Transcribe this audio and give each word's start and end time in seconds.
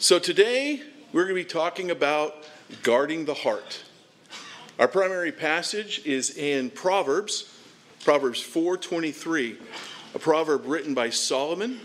So 0.00 0.20
today 0.20 0.80
we're 1.12 1.24
going 1.24 1.34
to 1.34 1.42
be 1.42 1.44
talking 1.44 1.90
about 1.90 2.44
guarding 2.84 3.24
the 3.24 3.34
heart. 3.34 3.82
Our 4.78 4.86
primary 4.86 5.32
passage 5.32 6.06
is 6.06 6.36
in 6.36 6.70
Proverbs, 6.70 7.52
Proverbs 8.04 8.40
4:23, 8.40 9.56
a 10.14 10.18
proverb 10.20 10.66
written 10.66 10.94
by 10.94 11.10
Solomon. 11.10 11.80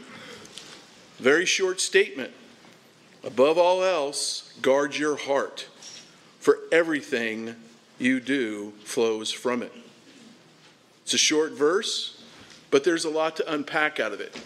Very 1.17 1.47
short 1.47 1.81
statement. 1.81 2.31
Above 3.23 3.57
all 3.57 3.83
else, 3.83 4.53
guard 4.61 4.95
your 4.95 5.15
heart, 5.15 5.67
for 6.39 6.59
everything 6.71 7.55
you 7.97 8.19
do 8.19 8.73
flows 8.83 9.31
from 9.31 9.63
it. 9.63 9.73
It's 11.01 11.15
a 11.15 11.17
short 11.17 11.53
verse, 11.53 12.21
but 12.69 12.83
there's 12.83 13.05
a 13.05 13.09
lot 13.09 13.35
to 13.37 13.51
unpack 13.51 13.99
out 13.99 14.11
of 14.11 14.21
it. 14.21 14.39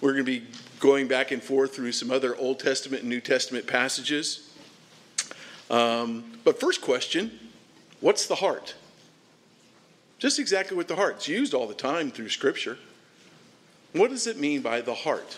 We're 0.00 0.14
going 0.14 0.24
to 0.24 0.40
be 0.40 0.46
going 0.82 1.06
back 1.06 1.30
and 1.30 1.40
forth 1.40 1.76
through 1.76 1.92
some 1.92 2.10
other 2.10 2.36
Old 2.36 2.58
Testament 2.58 3.02
and 3.02 3.08
New 3.08 3.20
Testament 3.20 3.68
passages. 3.68 4.50
Um, 5.70 6.24
but 6.42 6.58
first 6.58 6.82
question 6.82 7.38
what's 8.00 8.26
the 8.26 8.34
heart? 8.34 8.74
Just 10.18 10.40
exactly 10.40 10.76
what 10.76 10.88
the 10.88 10.96
heart. 10.96 11.16
It's 11.16 11.28
used 11.28 11.54
all 11.54 11.68
the 11.68 11.74
time 11.74 12.10
through 12.10 12.30
Scripture. 12.30 12.78
What 13.92 14.10
does 14.10 14.26
it 14.26 14.40
mean 14.40 14.60
by 14.60 14.80
the 14.80 14.94
heart? 14.94 15.36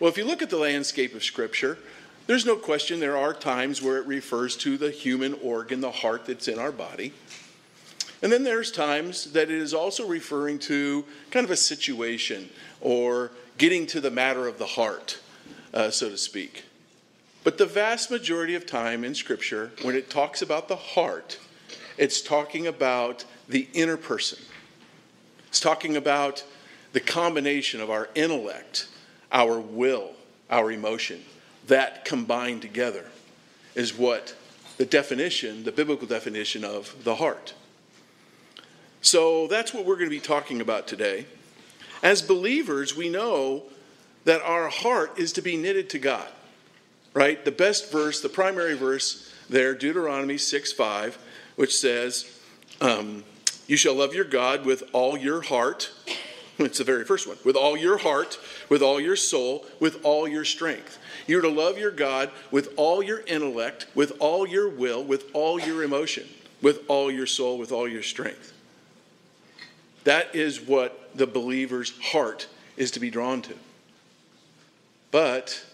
Well, 0.00 0.08
if 0.08 0.16
you 0.16 0.24
look 0.24 0.40
at 0.40 0.48
the 0.48 0.56
landscape 0.56 1.14
of 1.14 1.22
Scripture, 1.22 1.78
there's 2.26 2.46
no 2.46 2.56
question 2.56 3.00
there 3.00 3.18
are 3.18 3.34
times 3.34 3.82
where 3.82 3.98
it 3.98 4.06
refers 4.06 4.56
to 4.58 4.78
the 4.78 4.90
human 4.90 5.34
organ, 5.42 5.82
the 5.82 5.90
heart 5.90 6.24
that's 6.24 6.48
in 6.48 6.58
our 6.58 6.72
body. 6.72 7.12
And 8.22 8.32
then 8.32 8.44
there's 8.44 8.72
times 8.72 9.32
that 9.32 9.50
it 9.50 9.58
is 9.58 9.74
also 9.74 10.08
referring 10.08 10.58
to 10.60 11.04
kind 11.30 11.44
of 11.44 11.50
a 11.50 11.56
situation 11.56 12.48
or 12.80 13.30
getting 13.58 13.86
to 13.88 14.00
the 14.00 14.10
matter 14.10 14.46
of 14.46 14.58
the 14.58 14.66
heart, 14.66 15.18
uh, 15.72 15.90
so 15.90 16.08
to 16.10 16.18
speak. 16.18 16.64
But 17.42 17.58
the 17.58 17.66
vast 17.66 18.10
majority 18.10 18.54
of 18.54 18.66
time 18.66 19.04
in 19.04 19.14
Scripture, 19.14 19.72
when 19.82 19.94
it 19.94 20.08
talks 20.08 20.40
about 20.42 20.68
the 20.68 20.76
heart, 20.76 21.38
it's 21.98 22.20
talking 22.20 22.66
about 22.66 23.24
the 23.48 23.68
inner 23.74 23.96
person. 23.96 24.38
It's 25.48 25.60
talking 25.60 25.96
about 25.96 26.42
the 26.92 27.00
combination 27.00 27.80
of 27.80 27.90
our 27.90 28.08
intellect, 28.14 28.88
our 29.30 29.60
will, 29.60 30.12
our 30.50 30.72
emotion. 30.72 31.22
That 31.66 32.04
combined 32.04 32.62
together 32.62 33.06
is 33.74 33.96
what 33.96 34.34
the 34.78 34.84
definition, 34.84 35.64
the 35.64 35.72
biblical 35.72 36.06
definition 36.06 36.64
of 36.64 36.94
the 37.04 37.16
heart. 37.16 37.54
So 39.02 39.46
that's 39.48 39.74
what 39.74 39.84
we're 39.84 39.96
going 39.96 40.08
to 40.08 40.16
be 40.16 40.20
talking 40.20 40.60
about 40.60 40.86
today. 40.86 41.26
As 42.02 42.22
believers, 42.22 42.96
we 42.96 43.08
know 43.08 43.64
that 44.24 44.42
our 44.42 44.68
heart 44.68 45.18
is 45.18 45.32
to 45.34 45.42
be 45.42 45.56
knitted 45.56 45.90
to 45.90 45.98
God, 45.98 46.28
right? 47.12 47.44
The 47.44 47.50
best 47.50 47.92
verse, 47.92 48.20
the 48.20 48.28
primary 48.28 48.74
verse 48.74 49.32
there, 49.48 49.74
Deuteronomy 49.74 50.38
6 50.38 50.72
5, 50.72 51.18
which 51.56 51.76
says, 51.76 52.30
um, 52.80 53.24
You 53.66 53.76
shall 53.76 53.94
love 53.94 54.14
your 54.14 54.24
God 54.24 54.64
with 54.64 54.82
all 54.92 55.16
your 55.16 55.42
heart. 55.42 55.90
It's 56.58 56.78
the 56.78 56.84
very 56.84 57.04
first 57.04 57.26
one. 57.26 57.36
With 57.44 57.56
all 57.56 57.76
your 57.76 57.98
heart, 57.98 58.38
with 58.68 58.80
all 58.80 59.00
your 59.00 59.16
soul, 59.16 59.66
with 59.80 60.04
all 60.04 60.28
your 60.28 60.44
strength. 60.44 60.98
You're 61.26 61.42
to 61.42 61.48
love 61.48 61.78
your 61.78 61.90
God 61.90 62.30
with 62.50 62.72
all 62.76 63.02
your 63.02 63.20
intellect, 63.26 63.86
with 63.94 64.12
all 64.20 64.46
your 64.46 64.68
will, 64.68 65.02
with 65.02 65.24
all 65.32 65.58
your 65.58 65.82
emotion, 65.82 66.28
with 66.62 66.84
all 66.88 67.10
your 67.10 67.26
soul, 67.26 67.58
with 67.58 67.72
all 67.72 67.88
your 67.88 68.02
strength. 68.02 68.52
That 70.04 70.34
is 70.34 70.60
what 70.60 70.93
the 71.14 71.26
believer's 71.26 71.96
heart 71.98 72.48
is 72.76 72.90
to 72.92 73.00
be 73.00 73.10
drawn 73.10 73.42
to. 73.42 73.54
But 75.10 75.64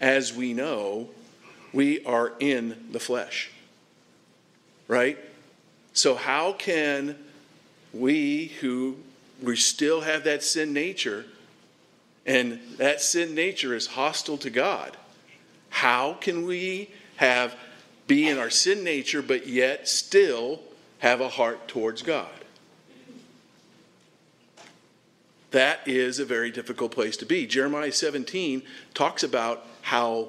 as 0.00 0.34
we 0.34 0.52
know, 0.52 1.08
we 1.72 2.04
are 2.04 2.32
in 2.40 2.88
the 2.90 3.00
flesh. 3.00 3.50
Right? 4.88 5.18
So, 5.92 6.14
how 6.14 6.52
can 6.52 7.16
we 7.92 8.46
who 8.60 8.96
we 9.42 9.56
still 9.56 10.00
have 10.02 10.24
that 10.24 10.42
sin 10.42 10.72
nature 10.72 11.24
and 12.24 12.60
that 12.76 13.00
sin 13.00 13.34
nature 13.34 13.74
is 13.74 13.86
hostile 13.88 14.38
to 14.38 14.50
God, 14.50 14.96
how 15.70 16.14
can 16.14 16.46
we 16.46 16.90
have 17.16 17.56
be 18.06 18.28
in 18.28 18.38
our 18.38 18.50
sin 18.50 18.84
nature 18.84 19.22
but 19.22 19.46
yet 19.46 19.88
still 19.88 20.60
have 20.98 21.20
a 21.20 21.28
heart 21.28 21.66
towards 21.68 22.02
God? 22.02 22.28
That 25.52 25.86
is 25.86 26.18
a 26.18 26.24
very 26.24 26.50
difficult 26.50 26.92
place 26.92 27.16
to 27.18 27.26
be. 27.26 27.46
Jeremiah 27.46 27.92
17 27.92 28.62
talks 28.94 29.22
about 29.22 29.66
how 29.82 30.28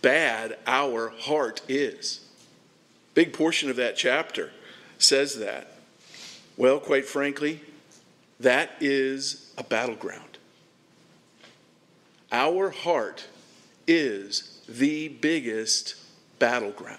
bad 0.00 0.56
our 0.66 1.10
heart 1.10 1.60
is. 1.68 2.20
Big 3.14 3.34
portion 3.34 3.68
of 3.68 3.76
that 3.76 3.96
chapter 3.96 4.50
says 4.98 5.38
that. 5.38 5.76
Well, 6.56 6.80
quite 6.80 7.04
frankly, 7.04 7.60
that 8.40 8.70
is 8.80 9.52
a 9.58 9.62
battleground. 9.62 10.38
Our 12.30 12.70
heart 12.70 13.26
is 13.86 14.62
the 14.66 15.08
biggest 15.08 15.96
battleground. 16.38 16.98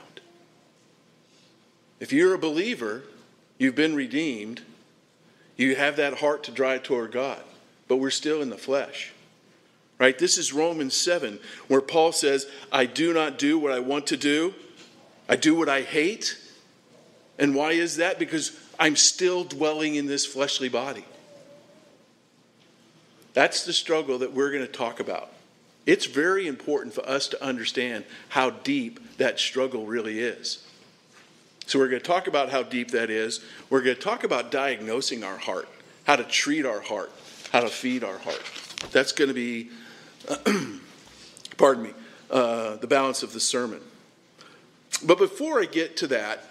If 2.00 2.14
you're 2.14 2.36
a 2.36 2.40
believer, 2.40 3.02
you've 3.58 3.76
been 3.76 3.96
redeemed, 3.96 4.62
you 5.58 5.76
have 5.76 5.96
that 5.96 6.20
heart 6.20 6.44
to 6.44 6.52
drive 6.52 6.84
toward 6.84 7.12
God 7.12 7.44
but 7.94 7.98
we're 7.98 8.10
still 8.10 8.42
in 8.42 8.50
the 8.50 8.58
flesh. 8.58 9.12
Right? 10.00 10.18
This 10.18 10.40
is 10.40 10.52
Romans 10.52 10.96
7, 10.96 11.38
where 11.68 11.80
Paul 11.80 12.12
says, 12.12 12.48
I 12.72 12.88
do 12.88 13.14
not 13.14 13.38
do 13.38 13.60
what 13.60 13.72
I 13.72 13.82
want 13.82 14.08
to 14.08 14.18
do, 14.18 14.56
I 15.30 15.36
do 15.36 15.54
what 15.54 15.70
I 15.70 15.82
hate. 15.84 16.36
And 17.38 17.54
why 17.54 17.74
is 17.74 17.98
that? 17.98 18.18
Because 18.18 18.60
I'm 18.80 18.96
still 18.96 19.44
dwelling 19.44 19.94
in 19.94 20.08
this 20.08 20.26
fleshly 20.26 20.70
body. 20.70 21.06
That's 23.36 23.64
the 23.64 23.74
struggle 23.74 24.18
that 24.18 24.34
we're 24.34 24.50
going 24.50 24.66
to 24.66 24.72
talk 24.72 25.00
about. 25.00 25.32
It's 25.86 26.08
very 26.08 26.48
important 26.48 26.96
for 26.96 27.08
us 27.08 27.28
to 27.28 27.44
understand 27.44 28.06
how 28.30 28.50
deep 28.50 29.18
that 29.20 29.40
struggle 29.40 29.86
really 29.86 30.20
is. 30.20 30.66
So, 31.68 31.78
we're 31.78 31.90
going 31.90 32.02
to 32.02 32.08
talk 32.08 32.26
about 32.26 32.50
how 32.50 32.64
deep 32.64 32.90
that 32.90 33.12
is. 33.12 33.46
We're 33.70 33.84
going 33.84 33.96
to 33.96 34.02
talk 34.02 34.24
about 34.24 34.50
diagnosing 34.50 35.24
our 35.24 35.38
heart, 35.38 35.70
how 36.06 36.16
to 36.16 36.24
treat 36.24 36.66
our 36.66 36.82
heart 36.82 37.12
how 37.54 37.62
to 37.62 37.70
feed 37.70 38.04
our 38.04 38.18
heart. 38.18 38.42
That's 38.92 39.12
going 39.12 39.28
to 39.28 39.34
be, 39.34 39.70
pardon 41.58 41.84
me, 41.84 41.92
uh, 42.32 42.78
the 42.78 42.88
balance 42.88 43.22
of 43.22 43.32
the 43.32 43.40
sermon. 43.40 43.80
But 45.06 45.20
before 45.20 45.62
I 45.62 45.66
get 45.66 45.96
to 45.98 46.08
that, 46.08 46.46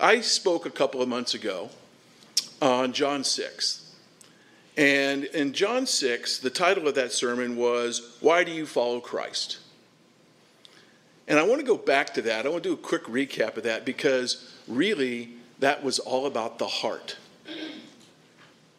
I 0.00 0.22
spoke 0.22 0.64
a 0.64 0.70
couple 0.70 1.02
of 1.02 1.08
months 1.08 1.34
ago 1.34 1.68
on 2.62 2.94
John 2.94 3.22
6. 3.22 3.94
And 4.78 5.24
in 5.24 5.52
John 5.52 5.86
6, 5.86 6.38
the 6.38 6.50
title 6.50 6.88
of 6.88 6.94
that 6.94 7.12
sermon 7.12 7.56
was, 7.56 8.16
Why 8.20 8.44
Do 8.44 8.52
You 8.52 8.64
Follow 8.64 9.00
Christ? 9.00 9.58
And 11.28 11.38
I 11.38 11.42
want 11.42 11.60
to 11.60 11.66
go 11.66 11.76
back 11.76 12.14
to 12.14 12.22
that. 12.22 12.46
I 12.46 12.48
want 12.48 12.62
to 12.62 12.70
do 12.70 12.74
a 12.74 12.78
quick 12.78 13.04
recap 13.04 13.58
of 13.58 13.64
that 13.64 13.84
because 13.84 14.54
really 14.66 15.30
that 15.58 15.82
was 15.84 15.98
all 15.98 16.26
about 16.26 16.58
the 16.58 16.66
heart. 16.66 17.16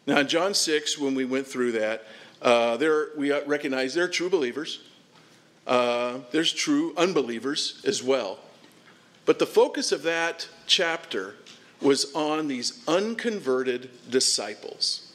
Now, 0.08 0.20
in 0.20 0.26
John 0.26 0.54
6, 0.54 0.96
when 0.96 1.14
we 1.14 1.26
went 1.26 1.46
through 1.46 1.72
that, 1.72 2.02
uh, 2.40 2.78
there 2.78 3.08
we 3.14 3.30
recognize 3.30 3.92
there 3.92 4.04
are 4.04 4.08
true 4.08 4.30
believers. 4.30 4.80
Uh, 5.66 6.20
there's 6.30 6.50
true 6.50 6.94
unbelievers 6.96 7.82
as 7.84 8.02
well. 8.02 8.38
But 9.26 9.38
the 9.38 9.44
focus 9.44 9.92
of 9.92 10.04
that 10.04 10.48
chapter 10.66 11.34
was 11.82 12.10
on 12.14 12.48
these 12.48 12.82
unconverted 12.88 13.90
disciples. 14.08 15.12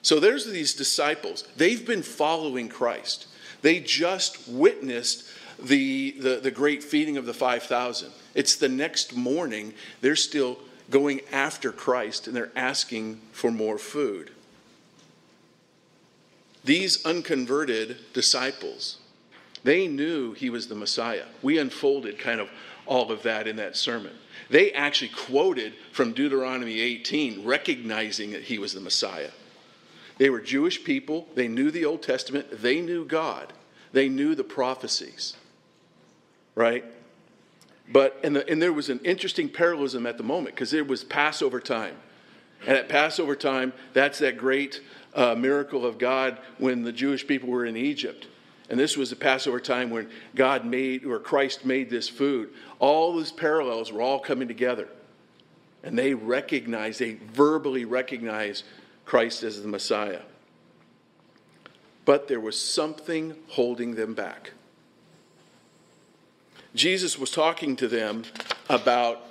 So 0.00 0.18
there's 0.18 0.46
these 0.46 0.72
disciples. 0.72 1.44
They've 1.58 1.86
been 1.86 2.02
following 2.02 2.70
Christ. 2.70 3.26
They 3.60 3.80
just 3.80 4.48
witnessed 4.48 5.28
the, 5.62 6.12
the, 6.12 6.36
the 6.36 6.50
great 6.50 6.82
feeding 6.82 7.18
of 7.18 7.26
the 7.26 7.34
5,000. 7.34 8.12
It's 8.34 8.56
the 8.56 8.70
next 8.70 9.14
morning. 9.14 9.74
They're 10.00 10.16
still 10.16 10.58
going 10.90 11.20
after 11.32 11.72
Christ 11.72 12.26
and 12.26 12.36
they're 12.36 12.52
asking 12.56 13.20
for 13.32 13.50
more 13.50 13.78
food. 13.78 14.30
These 16.64 17.04
unconverted 17.04 18.12
disciples, 18.12 18.98
they 19.64 19.86
knew 19.86 20.32
he 20.32 20.50
was 20.50 20.68
the 20.68 20.74
Messiah. 20.74 21.24
We 21.42 21.58
unfolded 21.58 22.18
kind 22.18 22.40
of 22.40 22.48
all 22.86 23.12
of 23.12 23.22
that 23.22 23.46
in 23.46 23.56
that 23.56 23.76
sermon. 23.76 24.12
They 24.50 24.72
actually 24.72 25.10
quoted 25.10 25.74
from 25.92 26.12
Deuteronomy 26.12 26.80
18, 26.80 27.44
recognizing 27.44 28.32
that 28.32 28.42
he 28.42 28.58
was 28.58 28.72
the 28.72 28.80
Messiah. 28.80 29.30
They 30.16 30.30
were 30.30 30.40
Jewish 30.40 30.82
people, 30.82 31.28
they 31.34 31.48
knew 31.48 31.70
the 31.70 31.84
Old 31.84 32.02
Testament, 32.02 32.46
they 32.62 32.80
knew 32.80 33.04
God, 33.04 33.52
they 33.92 34.08
knew 34.08 34.34
the 34.34 34.44
prophecies, 34.44 35.36
right? 36.54 36.84
But, 37.90 38.18
and, 38.22 38.36
the, 38.36 38.48
and 38.48 38.60
there 38.60 38.72
was 38.72 38.90
an 38.90 39.00
interesting 39.04 39.48
parallelism 39.48 40.06
at 40.06 40.18
the 40.18 40.22
moment 40.22 40.54
because 40.54 40.72
it 40.72 40.86
was 40.86 41.04
Passover 41.04 41.60
time. 41.60 41.96
And 42.66 42.76
at 42.76 42.88
Passover 42.88 43.36
time, 43.36 43.72
that's 43.92 44.18
that 44.18 44.36
great 44.36 44.80
uh, 45.14 45.34
miracle 45.34 45.86
of 45.86 45.98
God 45.98 46.38
when 46.58 46.82
the 46.82 46.92
Jewish 46.92 47.26
people 47.26 47.48
were 47.48 47.64
in 47.64 47.76
Egypt. 47.76 48.26
And 48.68 48.78
this 48.78 48.96
was 48.96 49.10
the 49.10 49.16
Passover 49.16 49.60
time 49.60 49.88
when 49.88 50.10
God 50.34 50.66
made, 50.66 51.04
or 51.06 51.18
Christ 51.18 51.64
made 51.64 51.88
this 51.88 52.08
food. 52.08 52.50
All 52.78 53.14
those 53.14 53.32
parallels 53.32 53.90
were 53.90 54.02
all 54.02 54.18
coming 54.18 54.48
together. 54.48 54.88
And 55.82 55.98
they 55.98 56.12
recognized, 56.12 57.00
they 57.00 57.14
verbally 57.14 57.84
recognized 57.84 58.64
Christ 59.06 59.42
as 59.42 59.62
the 59.62 59.68
Messiah. 59.68 60.20
But 62.04 62.28
there 62.28 62.40
was 62.40 62.60
something 62.60 63.36
holding 63.48 63.94
them 63.94 64.14
back. 64.14 64.52
Jesus 66.78 67.18
was 67.18 67.32
talking 67.32 67.74
to 67.76 67.88
them 67.88 68.22
about 68.68 69.24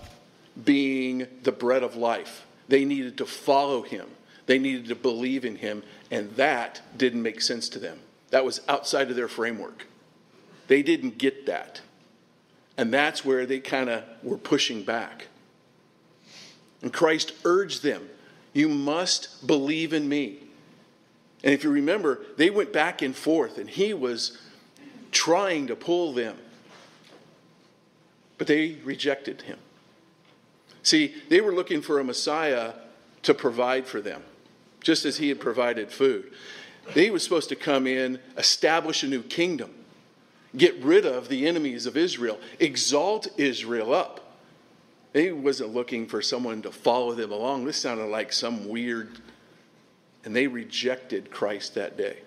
being 0.65 1.27
the 1.43 1.51
bread 1.51 1.81
of 1.81 1.95
life. 1.95 2.45
They 2.67 2.83
needed 2.83 3.17
to 3.19 3.25
follow 3.25 3.81
him, 3.81 4.07
they 4.45 4.59
needed 4.59 4.87
to 4.89 4.95
believe 4.95 5.45
in 5.45 5.55
him, 5.55 5.81
and 6.11 6.29
that 6.31 6.81
didn't 6.97 7.23
make 7.23 7.41
sense 7.41 7.69
to 7.69 7.79
them. 7.79 7.99
That 8.29 8.43
was 8.43 8.61
outside 8.67 9.09
of 9.09 9.15
their 9.15 9.29
framework. 9.29 9.87
They 10.67 10.83
didn't 10.83 11.17
get 11.17 11.45
that. 11.45 11.81
And 12.75 12.93
that's 12.93 13.23
where 13.23 13.45
they 13.45 13.59
kind 13.59 13.89
of 13.89 14.03
were 14.21 14.37
pushing 14.37 14.83
back. 14.83 15.27
And 16.81 16.91
Christ 16.91 17.31
urged 17.45 17.81
them, 17.81 18.09
You 18.53 18.67
must 18.67 19.47
believe 19.47 19.93
in 19.93 20.09
me. 20.09 20.39
And 21.43 21.53
if 21.53 21.63
you 21.63 21.69
remember, 21.69 22.25
they 22.35 22.49
went 22.49 22.73
back 22.73 23.01
and 23.01 23.15
forth, 23.15 23.57
and 23.57 23.69
he 23.69 23.93
was 23.93 24.37
trying 25.11 25.67
to 25.67 25.75
pull 25.75 26.11
them. 26.11 26.37
But 28.37 28.47
they 28.47 28.77
rejected 28.83 29.43
him. 29.43 29.57
See, 30.83 31.15
they 31.29 31.41
were 31.41 31.53
looking 31.53 31.81
for 31.81 31.99
a 31.99 32.03
Messiah 32.03 32.73
to 33.23 33.33
provide 33.33 33.87
for 33.87 33.99
them, 33.99 34.23
just 34.81 35.05
as 35.05 35.17
he 35.17 35.29
had 35.29 35.39
provided 35.39 35.91
food. 35.91 36.31
They 36.93 37.09
were 37.09 37.19
supposed 37.19 37.49
to 37.49 37.55
come 37.55 37.87
in, 37.87 38.19
establish 38.37 39.03
a 39.03 39.07
new 39.07 39.21
kingdom, 39.21 39.71
get 40.55 40.81
rid 40.81 41.05
of 41.05 41.27
the 41.27 41.45
enemies 41.45 41.85
of 41.85 41.97
Israel, 41.97 42.39
exalt 42.59 43.27
Israel 43.37 43.93
up. 43.93 44.37
They 45.11 45.31
wasn't 45.31 45.73
looking 45.73 46.07
for 46.07 46.21
someone 46.21 46.61
to 46.61 46.71
follow 46.71 47.13
them 47.13 47.31
along. 47.31 47.65
This 47.65 47.77
sounded 47.77 48.05
like 48.05 48.31
some 48.31 48.69
weird, 48.69 49.19
and 50.23 50.35
they 50.35 50.47
rejected 50.47 51.31
Christ 51.31 51.75
that 51.75 51.97
day. 51.97 52.19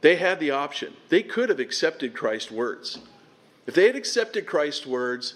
They 0.00 0.16
had 0.16 0.40
the 0.40 0.52
option. 0.52 0.94
They 1.10 1.22
could 1.22 1.50
have 1.50 1.60
accepted 1.60 2.14
Christ's 2.14 2.50
words. 2.50 3.00
If 3.66 3.74
they 3.74 3.86
had 3.86 3.96
accepted 3.96 4.46
Christ's 4.46 4.86
words, 4.86 5.34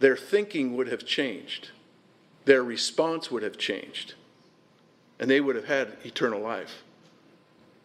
their 0.00 0.16
thinking 0.16 0.76
would 0.76 0.88
have 0.88 1.04
changed. 1.04 1.70
Their 2.44 2.62
response 2.62 3.30
would 3.30 3.42
have 3.42 3.58
changed 3.58 4.14
and 5.18 5.30
they 5.30 5.40
would 5.40 5.56
have 5.56 5.66
had 5.66 5.96
eternal 6.04 6.40
life 6.40 6.82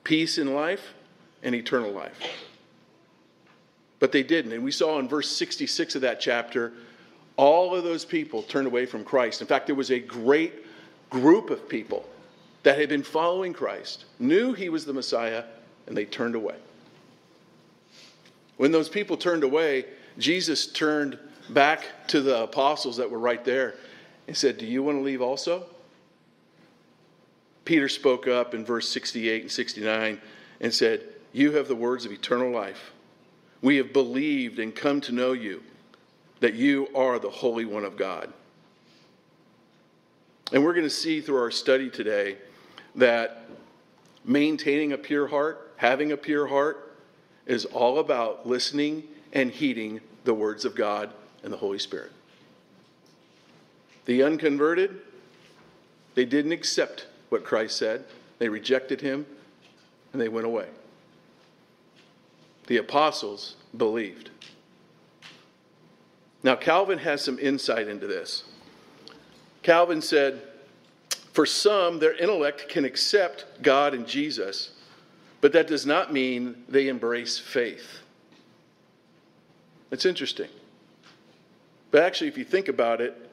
peace 0.04 0.40
in 0.40 0.56
life 0.56 0.96
and 1.44 1.54
eternal 1.54 1.92
life. 1.92 2.20
But 4.00 4.12
they 4.12 4.24
didn't. 4.24 4.52
And 4.52 4.64
we 4.64 4.72
saw 4.72 4.98
in 4.98 5.08
verse 5.08 5.30
66 5.30 5.94
of 5.94 6.02
that 6.02 6.20
chapter, 6.20 6.74
all 7.38 7.76
of 7.76 7.84
those 7.84 8.04
people 8.04 8.42
turned 8.42 8.66
away 8.66 8.88
from 8.88 9.04
Christ. 9.04 9.42
In 9.42 9.48
fact, 9.48 9.68
there 9.68 9.76
was 9.76 9.92
a 9.92 10.00
great 10.00 10.66
group 11.12 11.52
of 11.52 11.70
people 11.70 12.04
that 12.64 12.80
had 12.80 12.90
been 12.90 13.04
following 13.04 13.54
Christ, 13.54 14.06
knew 14.18 14.54
he 14.54 14.70
was 14.70 14.86
the 14.86 14.94
Messiah, 14.94 15.44
and 15.86 15.96
they 15.96 16.06
turned 16.06 16.34
away. 16.34 16.56
When 18.62 18.72
those 18.72 18.90
people 18.90 19.18
turned 19.18 19.44
away, 19.44 19.86
Jesus 20.19 20.68
turned 20.68 21.18
back 21.50 21.84
to 22.10 22.22
the 22.22 22.44
apostles 22.44 22.96
that 22.98 23.10
were 23.10 23.18
right 23.18 23.44
there 23.44 23.74
and 24.28 24.38
said, 24.38 24.60
Do 24.60 24.68
you 24.68 24.84
want 24.84 25.00
to 25.00 25.02
leave 25.02 25.19
also? 25.19 25.66
Peter 27.66 27.90
spoke 27.90 28.28
up 28.28 28.54
in 28.54 28.63
verse 28.63 28.88
68 28.88 29.42
and 29.42 29.52
69 29.52 30.22
and 30.60 30.72
said, 30.72 31.06
You 31.34 31.54
have 31.54 31.68
the 31.68 31.75
words 31.75 32.06
of 32.06 32.12
eternal 32.12 32.52
life. 32.52 32.92
We 33.63 33.78
have 33.78 33.94
believed 33.94 34.60
and 34.60 34.75
come 34.75 35.02
to 35.02 35.12
know 35.12 35.31
you, 35.31 35.64
that 36.40 36.54
you 36.54 36.88
are 36.94 37.18
the 37.18 37.31
Holy 37.31 37.66
One 37.66 37.84
of 37.84 37.98
God. 37.98 38.31
And 40.54 40.64
we're 40.64 40.74
going 40.74 40.86
to 40.86 40.90
see 40.92 41.19
through 41.19 41.42
our 41.42 41.50
study 41.50 41.90
today 41.90 42.38
that 42.94 43.48
maintaining 44.24 44.94
a 44.94 45.00
pure 45.00 45.25
heart, 45.25 45.74
having 45.78 46.12
a 46.12 46.18
pure 46.18 46.46
heart, 46.46 46.91
is 47.46 47.66
all 47.66 48.00
about 48.00 48.48
listening 48.48 49.04
and 49.34 49.52
heeding 49.52 50.02
the 50.24 50.34
words 50.34 50.66
of 50.66 50.76
God 50.76 51.12
and 51.44 51.52
the 51.52 51.58
Holy 51.58 51.80
Spirit. 51.80 52.12
The 54.06 54.24
unconverted, 54.24 55.00
they 56.16 56.26
didn't 56.26 56.52
accept 56.52 57.08
what 57.30 57.44
Christ 57.44 57.78
said. 57.78 58.06
They 58.40 58.50
rejected 58.50 59.02
him 59.02 59.26
and 60.14 60.22
they 60.22 60.30
went 60.30 60.46
away. 60.46 60.68
The 62.68 62.78
apostles 62.78 63.56
believed. 63.78 64.30
Now, 66.44 66.56
Calvin 66.56 66.98
has 67.00 67.24
some 67.24 67.38
insight 67.40 67.88
into 67.88 68.08
this. 68.08 68.44
Calvin 69.62 70.02
said, 70.02 70.42
For 71.34 71.46
some, 71.46 72.00
their 72.00 72.14
intellect 72.14 72.68
can 72.68 72.84
accept 72.84 73.46
God 73.62 73.94
and 73.94 74.08
Jesus, 74.08 74.72
but 75.42 75.54
that 75.54 75.68
does 75.68 75.86
not 75.86 76.14
mean 76.14 76.64
they 76.70 76.88
embrace 76.88 77.38
faith. 77.38 78.00
It's 79.92 80.06
interesting. 80.06 80.50
But 81.90 82.04
actually, 82.04 82.30
if 82.30 82.38
you 82.38 82.46
think 82.46 82.70
about 82.70 83.02
it, 83.02 83.32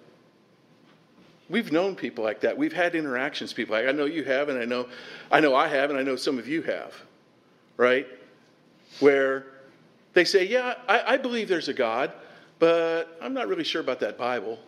We've 1.50 1.72
known 1.72 1.96
people 1.96 2.24
like 2.24 2.40
that. 2.40 2.58
We've 2.58 2.72
had 2.72 2.94
interactions 2.94 3.52
people 3.52 3.74
like 3.74 3.86
I 3.86 3.92
know 3.92 4.04
you 4.04 4.22
have, 4.24 4.50
and 4.50 4.58
I 4.58 4.66
know, 4.66 4.86
I 5.30 5.40
know 5.40 5.54
I 5.54 5.68
have, 5.68 5.90
and 5.90 5.98
I 5.98 6.02
know 6.02 6.16
some 6.16 6.38
of 6.38 6.46
you 6.46 6.62
have, 6.62 6.94
right? 7.76 8.06
Where 9.00 9.46
they 10.12 10.24
say, 10.24 10.46
"Yeah, 10.46 10.74
I, 10.86 11.14
I 11.14 11.16
believe 11.16 11.48
there's 11.48 11.68
a 11.68 11.74
God, 11.74 12.12
but 12.58 13.16
I'm 13.22 13.32
not 13.32 13.48
really 13.48 13.64
sure 13.64 13.80
about 13.80 14.00
that 14.00 14.18
Bible." 14.18 14.58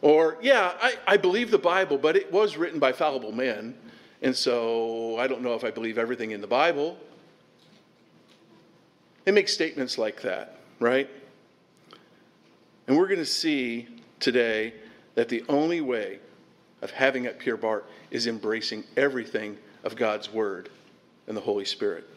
Or, 0.00 0.38
"Yeah, 0.42 0.72
I, 0.80 0.94
I 1.06 1.16
believe 1.16 1.52
the 1.52 1.58
Bible, 1.58 1.98
but 1.98 2.16
it 2.16 2.32
was 2.32 2.56
written 2.56 2.80
by 2.80 2.92
fallible 2.92 3.32
men, 3.32 3.76
and 4.22 4.34
so 4.34 5.18
I 5.18 5.26
don't 5.26 5.42
know 5.42 5.54
if 5.54 5.64
I 5.64 5.70
believe 5.70 5.98
everything 5.98 6.30
in 6.30 6.40
the 6.40 6.46
Bible." 6.46 6.98
They 9.24 9.32
make 9.32 9.48
statements 9.48 9.98
like 9.98 10.22
that, 10.22 10.58
right? 10.80 11.08
And 12.86 12.96
we're 12.96 13.06
going 13.06 13.20
to 13.20 13.26
see 13.26 13.86
today 14.18 14.74
that 15.14 15.28
the 15.28 15.44
only 15.48 15.80
way 15.80 16.18
of 16.80 16.90
having 16.90 17.22
that 17.22 17.38
pure 17.38 17.56
heart 17.56 17.88
is 18.10 18.26
embracing 18.26 18.84
everything 18.96 19.58
of 19.84 19.94
God's 19.94 20.32
Word 20.32 20.70
and 21.28 21.36
the 21.36 21.40
Holy 21.40 21.64
Spirit. 21.64 22.08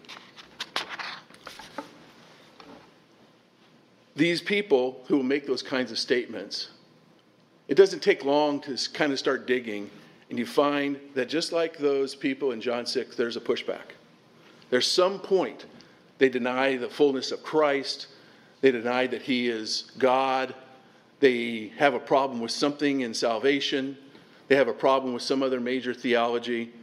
These 4.15 4.41
people 4.41 5.03
who 5.08 5.22
make 5.22 5.46
those 5.46 5.62
kinds 5.62 5.91
of 5.91 6.00
statements, 6.00 6.70
it 7.68 7.75
doesn't 7.75 8.01
take 8.01 8.24
long 8.24 8.62
to 8.62 8.77
kind 8.94 9.12
of 9.12 9.20
start 9.20 9.46
digging, 9.46 9.91
and 10.29 10.39
you 10.39 10.46
find 10.46 11.00
that 11.13 11.29
just 11.29 11.51
like 11.51 11.77
those 11.77 12.15
people 12.15 12.51
in 12.51 12.62
John 12.62 12.86
6, 12.86 13.15
there's 13.15 13.38
a 13.38 13.41
pushback. 13.41 13.94
There's 14.70 14.89
some 14.89 15.20
point 15.20 15.65
they 16.17 16.29
deny 16.29 16.77
the 16.77 16.89
fullness 16.89 17.32
of 17.32 17.44
Christ, 17.44 18.08
they 18.62 18.72
deny 18.72 19.05
that 19.08 19.22
He 19.22 19.48
is 19.50 19.91
God, 19.98 20.55
they 21.20 21.72
have 21.77 21.94
a 21.94 22.00
problem 22.00 22.39
with 22.39 22.51
something 22.51 23.01
in 23.01 23.13
salvation, 23.13 23.98
they 24.48 24.55
have 24.55 24.67
a 24.67 24.74
problem 24.74 25.13
with 25.13 25.24
some 25.24 25.44
other 25.44 25.60
major 25.60 25.94
theology, 25.94 26.74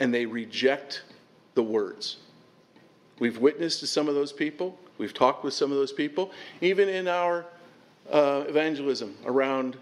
and 0.00 0.12
they 0.12 0.26
reject 0.26 1.02
the 1.54 1.62
words. 1.62 2.18
We've 3.18 3.38
witnessed 3.38 3.80
to 3.80 3.86
some 3.86 4.08
of 4.08 4.14
those 4.14 4.32
people, 4.32 4.78
we've 4.98 5.14
talked 5.14 5.44
with 5.44 5.54
some 5.54 5.70
of 5.70 5.78
those 5.78 5.92
people, 5.92 6.32
even 6.60 6.88
in 6.88 7.08
our 7.08 7.46
uh, 8.10 8.44
evangelism 8.48 9.16
around 9.24 9.76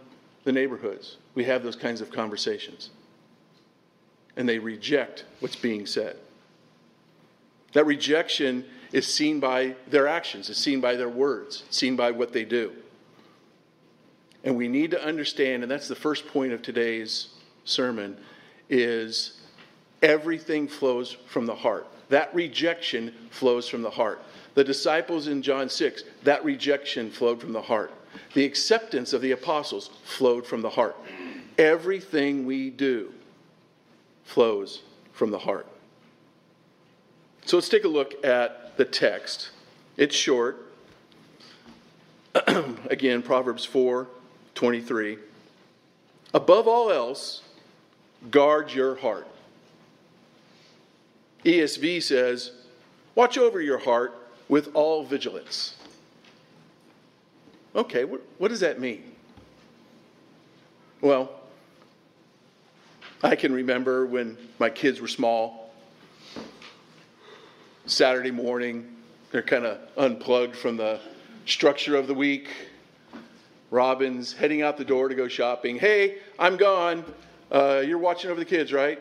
the 0.45 0.53
neighborhoods. 0.53 1.17
We 1.35 1.45
have 1.45 1.63
those 1.63 1.77
kinds 1.77 2.01
of 2.01 2.11
conversations. 2.11 2.91
And 4.37 4.49
they 4.49 4.59
reject 4.59 5.25
what's 5.41 5.57
being 5.57 5.87
said. 5.87 6.17
That 7.73 7.87
rejection 7.87 8.65
is 8.93 9.07
seen 9.07 9.41
by 9.41 9.77
their 9.89 10.07
actions, 10.07 10.51
it's 10.51 10.59
seen 10.59 10.81
by 10.81 10.97
their 10.97 11.09
words, 11.09 11.65
it's 11.67 11.77
seen 11.77 11.97
by 11.97 12.11
what 12.11 12.33
they 12.33 12.45
do. 12.45 12.73
And 14.45 14.57
we 14.57 14.69
need 14.69 14.91
to 14.91 15.03
understand, 15.03 15.63
and 15.63 15.71
that's 15.71 15.89
the 15.89 15.95
first 15.95 16.27
point 16.27 16.53
of 16.53 16.63
today's 16.63 17.29
sermon, 17.65 18.19
is 18.69 19.41
everything 20.03 20.67
flows 20.69 21.17
from 21.27 21.47
the 21.47 21.55
heart. 21.55 21.87
That 22.09 22.35
rejection 22.35 23.15
flows 23.31 23.69
from 23.69 23.83
the 23.83 23.91
heart. 23.91 24.21
The 24.55 24.65
disciples 24.65 25.29
in 25.29 25.43
John 25.43 25.69
6, 25.69 26.05
that 26.25 26.45
rejection 26.45 27.11
flowed 27.11 27.41
from 27.41 27.53
the 27.53 27.63
heart. 27.63 27.93
The 28.35 28.45
acceptance 28.45 29.13
of 29.13 29.21
the 29.21 29.33
apostles 29.33 29.91
flowed 30.05 30.47
from 30.47 30.63
the 30.63 30.71
heart. 30.71 30.97
Everything 31.59 32.47
we 32.47 32.71
do 32.71 33.13
flows 34.25 34.83
from 35.13 35.31
the 35.31 35.39
heart. 35.39 35.67
So 37.45 37.57
let's 37.57 37.69
take 37.69 37.85
a 37.85 37.89
look 37.89 38.25
at 38.25 38.77
the 38.77 38.85
text. 38.85 39.51
It's 39.97 40.17
short. 40.17 40.73
Again, 42.91 43.23
Proverbs 43.23 43.65
4 43.65 44.09
23. 44.55 45.19
Above 46.35 46.69
all 46.69 46.91
else, 46.91 47.43
guard 48.31 48.73
your 48.73 48.97
heart. 48.97 49.27
ESV 51.45 52.03
says, 52.03 52.53
Watch 53.15 53.37
over 53.37 53.61
your 53.61 53.79
heart 53.79 54.15
with 54.49 54.71
all 54.75 55.05
vigilance. 55.05 55.77
Okay, 57.75 58.05
what, 58.05 58.21
what 58.39 58.49
does 58.49 58.61
that 58.61 58.81
mean? 58.81 59.03
Well, 61.01 61.31
I 63.23 63.35
can 63.35 63.53
remember 63.53 64.07
when 64.07 64.37
my 64.59 64.69
kids 64.69 65.01
were 65.01 65.09
small, 65.09 65.73
Saturday 67.87 68.31
morning, 68.31 68.95
they're 69.31 69.43
kind 69.43 69.65
of 69.65 69.79
unplugged 69.97 70.55
from 70.55 70.77
the 70.77 71.01
structure 71.47 71.97
of 71.97 72.07
the 72.07 72.15
week. 72.15 72.49
Robin's 73.71 74.35
heading 74.35 74.61
out 74.61 74.77
the 74.77 74.85
door 74.85 75.09
to 75.09 75.15
go 75.15 75.27
shopping. 75.27 75.79
Hey, 75.79 76.19
I'm 76.39 76.59
gone. 76.59 77.05
Uh, 77.51 77.83
you're 77.85 77.99
watching 77.99 78.31
over 78.31 78.39
the 78.39 78.47
kids, 78.47 78.73
right? 78.73 79.01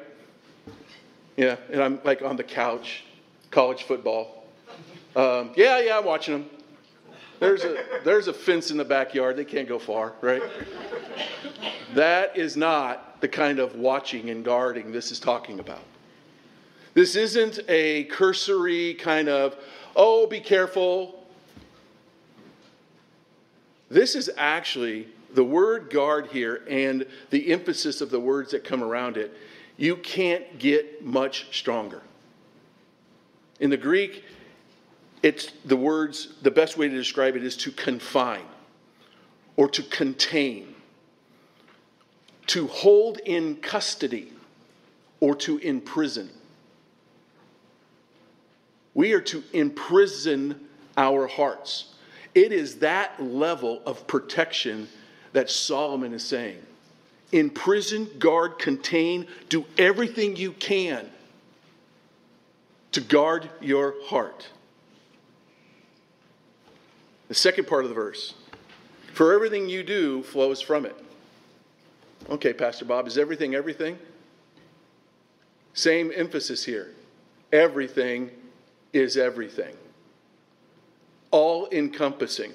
Yeah, 1.36 1.58
and 1.72 1.84
I'm 1.84 2.00
like 2.04 2.22
on 2.22 2.38
the 2.38 2.44
couch, 2.44 3.04
college 3.52 3.84
football. 3.84 4.46
Um, 5.16 5.52
yeah, 5.56 5.82
yeah, 5.82 5.98
I'm 5.98 6.06
watching 6.06 6.34
them. 6.34 6.50
There's 7.42 7.64
a, 7.64 7.84
there's 8.04 8.28
a 8.28 8.34
fence 8.34 8.70
in 8.70 8.78
the 8.78 8.86
backyard. 8.86 9.36
They 9.36 9.46
can't 9.46 9.68
go 9.68 9.80
far, 9.80 10.14
right? 10.22 10.44
That 11.96 12.38
is 12.38 12.56
not 12.56 13.20
the 13.20 13.28
kind 13.28 13.58
of 13.58 13.76
watching 13.76 14.30
and 14.30 14.46
guarding 14.46 14.92
this 14.92 15.12
is 15.12 15.20
talking 15.20 15.60
about. 15.60 15.82
This 16.94 17.16
isn't 17.16 17.60
a 17.68 18.04
cursory 18.04 18.94
kind 18.94 19.28
of, 19.28 19.56
oh, 19.96 20.28
be 20.28 20.40
careful. 20.40 21.26
This 23.90 24.14
is 24.14 24.30
actually 24.38 25.08
the 25.34 25.44
word 25.44 25.90
guard 25.90 26.28
here 26.28 26.64
and 26.70 27.08
the 27.32 27.52
emphasis 27.52 28.02
of 28.02 28.12
the 28.12 28.20
words 28.20 28.52
that 28.52 28.64
come 28.64 28.84
around 28.84 29.18
it. 29.18 29.36
You 29.78 29.96
can't 29.96 30.60
get 30.60 31.04
much 31.04 31.58
stronger. 31.58 32.04
In 33.60 33.72
the 33.72 33.78
Greek, 33.78 34.26
it's 35.24 35.52
the 35.66 35.76
words, 35.76 36.34
the 36.42 36.52
best 36.52 36.78
way 36.78 36.88
to 36.88 36.96
describe 36.96 37.36
it 37.36 37.44
is 37.44 37.56
to 37.58 37.72
confine 37.72 38.46
or 39.56 39.70
to 39.70 39.84
contain, 39.84 40.74
to 42.48 42.68
hold 42.68 43.20
in 43.20 43.58
custody 43.58 44.32
or 45.20 45.36
to 45.36 45.58
imprison. 45.60 46.30
We 48.94 49.14
are 49.14 49.22
to 49.22 49.44
imprison 49.54 50.68
our 50.98 51.28
hearts. 51.28 51.94
It 52.34 52.52
is 52.52 52.78
that 52.78 53.22
level 53.22 53.82
of 53.86 54.08
protection 54.08 54.88
that 55.34 55.50
Solomon 55.50 56.14
is 56.14 56.24
saying. 56.24 56.62
Imprison, 57.32 58.10
guard, 58.20 58.60
contain, 58.60 59.28
do 59.48 59.66
everything 59.78 60.36
you 60.36 60.52
can 60.54 61.10
to 62.92 63.00
guard 63.00 63.50
your 63.62 63.96
heart. 64.06 64.50
The 67.32 67.36
second 67.36 67.66
part 67.66 67.86
of 67.86 67.90
the 67.90 67.96
verse 67.96 68.34
For 69.14 69.32
everything 69.32 69.70
you 69.70 69.84
do 69.84 70.22
flows 70.22 70.60
from 70.60 70.86
it. 70.86 70.98
Okay, 72.30 72.52
Pastor 72.52 72.84
Bob, 72.84 73.08
is 73.08 73.18
everything 73.18 73.56
everything? 73.56 73.98
Same 75.74 76.12
emphasis 76.14 76.66
here. 76.66 76.92
Everything 77.54 78.32
is 78.92 79.16
everything. 79.16 79.74
All 81.32 81.70
encompassing, 81.72 82.52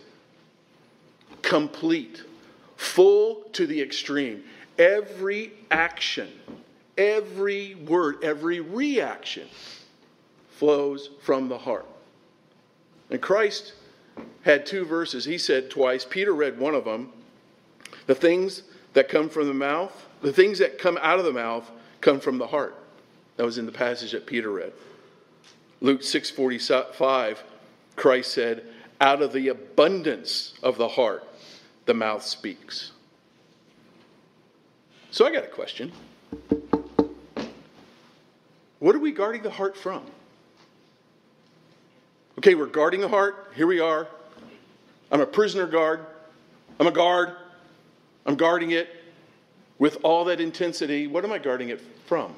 complete, 1.41 2.23
full 2.77 3.45
to 3.55 3.67
the 3.67 3.81
extreme. 3.81 4.45
Every 4.79 5.55
action, 5.71 6.29
every 6.99 7.77
word, 7.77 8.23
every 8.23 8.61
reaction 8.61 9.49
flows 10.51 11.09
from 11.23 11.49
the 11.49 11.57
heart. 11.57 11.87
And 13.09 13.23
Christ 13.23 13.73
had 14.43 14.67
two 14.67 14.85
verses. 14.85 15.25
He 15.25 15.39
said 15.39 15.71
twice, 15.71 16.05
Peter 16.05 16.33
read 16.33 16.59
one 16.59 16.75
of 16.75 16.85
them. 16.85 17.13
The 18.07 18.15
things 18.15 18.63
that 18.93 19.09
come 19.09 19.29
from 19.29 19.49
the 19.49 19.55
mouth, 19.55 20.07
the 20.23 20.33
things 20.33 20.59
that 20.59 20.79
come 20.79 20.99
out 21.03 21.19
of 21.19 21.25
the 21.25 21.33
mouth 21.33 21.71
come 22.01 22.21
from 22.21 22.39
the 22.39 22.47
heart. 22.47 22.75
That 23.37 23.45
was 23.45 23.59
in 23.59 23.67
the 23.67 23.73
passage 23.73 24.13
that 24.13 24.27
Peter 24.27 24.51
read. 24.51 24.73
Luke 25.81 26.03
6:45, 26.03 27.43
Christ 27.97 28.33
said, 28.33 28.65
"Out 29.01 29.21
of 29.21 29.33
the 29.33 29.49
abundance 29.49 30.55
of 30.63 30.79
the 30.79 30.89
heart, 30.89 31.25
the 31.85 31.95
mouth 31.95 32.25
speaks." 32.25 32.93
So 35.11 35.27
I 35.27 35.31
got 35.31 35.45
a 35.45 35.49
question. 35.49 35.93
What 38.79 38.95
are 38.95 39.01
we 39.01 39.13
guarding 39.13 39.43
the 39.43 39.51
heart 39.51 39.77
from? 39.77 40.05
Okay, 42.47 42.55
we're 42.55 42.67
guarding 42.67 43.01
the 43.01 43.09
heart. 43.09 43.51
Here 43.57 43.67
we 43.67 43.81
are. 43.81 44.07
I'm 45.11 45.21
a 45.21 45.27
prisoner 45.27 45.67
guard. 45.67 46.07
I'm 46.79 46.87
a 46.87 46.93
guard. 46.93 47.33
I'm 48.25 48.37
guarding 48.37 48.71
it 48.71 48.89
with 49.81 49.99
all 50.05 50.25
that 50.27 50.41
intensity. 50.41 51.09
What 51.09 51.25
am 51.25 51.33
I 51.33 51.39
guarding 51.39 51.71
it 51.71 51.81
from? 52.07 52.33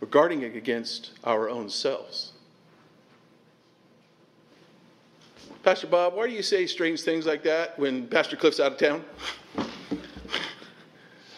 We're 0.00 0.08
guarding 0.08 0.42
it 0.42 0.54
against 0.54 1.12
our 1.24 1.48
own 1.48 1.70
selves. 1.70 2.32
Pastor 5.62 5.86
Bob, 5.86 6.12
why 6.12 6.26
do 6.26 6.34
you 6.34 6.42
say 6.42 6.66
strange 6.66 7.00
things 7.00 7.24
like 7.24 7.42
that 7.44 7.78
when 7.78 8.06
Pastor 8.06 8.36
Cliff's 8.36 8.60
out 8.60 8.72
of 8.72 8.76
town? 8.76 9.02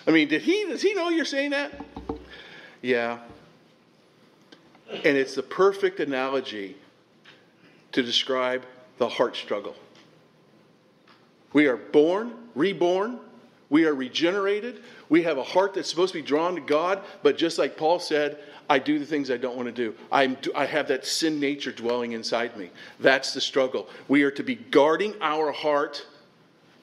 I 0.08 0.11
mean, 0.11 0.26
did 0.26 0.42
he 0.42 0.64
does 0.64 0.82
he 0.82 0.94
know 0.94 1.11
you're 1.11 1.25
saying 1.25 1.50
that? 1.50 1.80
Yeah. 2.82 3.20
And 5.05 5.17
it's 5.17 5.35
the 5.35 5.43
perfect 5.43 6.01
analogy 6.01 6.77
to 7.93 8.03
describe 8.03 8.65
the 8.99 9.09
heart 9.09 9.37
struggle. 9.37 9.75
We 11.53 11.67
are 11.67 11.77
born, 11.77 12.35
reborn, 12.55 13.21
we 13.71 13.87
are 13.87 13.95
regenerated. 13.95 14.83
We 15.09 15.23
have 15.23 15.39
a 15.39 15.43
heart 15.43 15.75
that's 15.75 15.89
supposed 15.89 16.13
to 16.13 16.21
be 16.21 16.27
drawn 16.27 16.55
to 16.55 16.61
God, 16.61 17.03
but 17.23 17.37
just 17.37 17.59
like 17.59 17.77
Paul 17.77 17.99
said, 17.99 18.39
I 18.69 18.79
do 18.79 18.99
the 18.99 19.07
things 19.07 19.31
I 19.31 19.37
don't 19.37 19.57
want 19.57 19.67
to 19.67 19.73
do. 19.73 19.95
I'm, 20.13 20.37
I 20.55 20.65
have 20.67 20.89
that 20.89 21.05
sin 21.07 21.41
nature 21.41 21.73
dwelling 21.73 22.13
inside 22.13 22.57
me. 22.57 22.71
That's 23.01 23.35
the 23.35 23.41
struggle. 23.41 23.89
We 24.09 24.23
are 24.23 24.31
to 24.33 24.43
be 24.43 24.55
guarding 24.55 25.15
our 25.21 25.51
heart, 25.51 26.07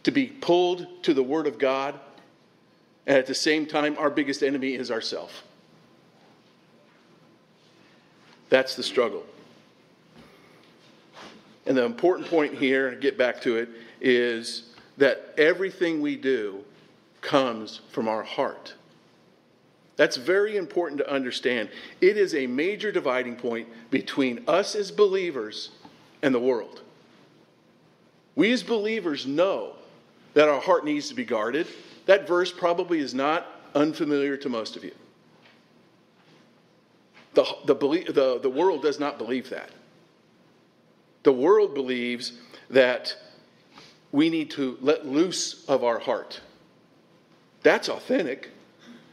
to 0.03 0.11
be 0.11 0.27
pulled 0.27 1.03
to 1.03 1.13
the 1.13 1.23
Word 1.23 1.47
of 1.47 1.57
God, 1.57 1.99
and 3.07 3.17
at 3.17 3.25
the 3.25 3.35
same 3.35 3.65
time, 3.65 3.95
our 3.97 4.09
biggest 4.09 4.43
enemy 4.43 4.75
is 4.75 4.91
ourself. 4.91 5.43
That's 8.51 8.75
the 8.75 8.83
struggle. 8.83 9.23
And 11.65 11.77
the 11.77 11.85
important 11.85 12.27
point 12.27 12.53
here, 12.53 12.93
get 12.95 13.17
back 13.17 13.41
to 13.43 13.55
it, 13.55 13.69
is 14.01 14.73
that 14.97 15.33
everything 15.37 16.01
we 16.01 16.17
do 16.17 16.63
comes 17.21 17.79
from 17.91 18.09
our 18.09 18.23
heart. 18.23 18.73
That's 19.95 20.17
very 20.17 20.57
important 20.57 20.97
to 20.97 21.09
understand. 21.09 21.69
It 22.01 22.17
is 22.17 22.35
a 22.35 22.45
major 22.45 22.91
dividing 22.91 23.37
point 23.37 23.69
between 23.89 24.43
us 24.47 24.75
as 24.75 24.91
believers 24.91 25.69
and 26.21 26.35
the 26.35 26.39
world. 26.39 26.81
We 28.35 28.51
as 28.51 28.63
believers 28.63 29.25
know 29.25 29.75
that 30.33 30.49
our 30.49 30.59
heart 30.59 30.83
needs 30.83 31.07
to 31.07 31.15
be 31.15 31.23
guarded. 31.23 31.67
That 32.05 32.27
verse 32.27 32.51
probably 32.51 32.99
is 32.99 33.13
not 33.13 33.47
unfamiliar 33.75 34.35
to 34.37 34.49
most 34.49 34.75
of 34.75 34.83
you. 34.83 34.91
The, 37.33 37.45
the, 37.65 37.73
the, 37.75 38.39
the 38.41 38.49
world 38.49 38.81
does 38.81 38.99
not 38.99 39.17
believe 39.17 39.49
that. 39.49 39.69
The 41.23 41.31
world 41.31 41.73
believes 41.73 42.33
that 42.69 43.15
we 44.11 44.29
need 44.29 44.49
to 44.51 44.77
let 44.81 45.05
loose 45.05 45.65
of 45.67 45.83
our 45.83 45.99
heart. 45.99 46.41
That's 47.63 47.89
authentic, 47.89 48.49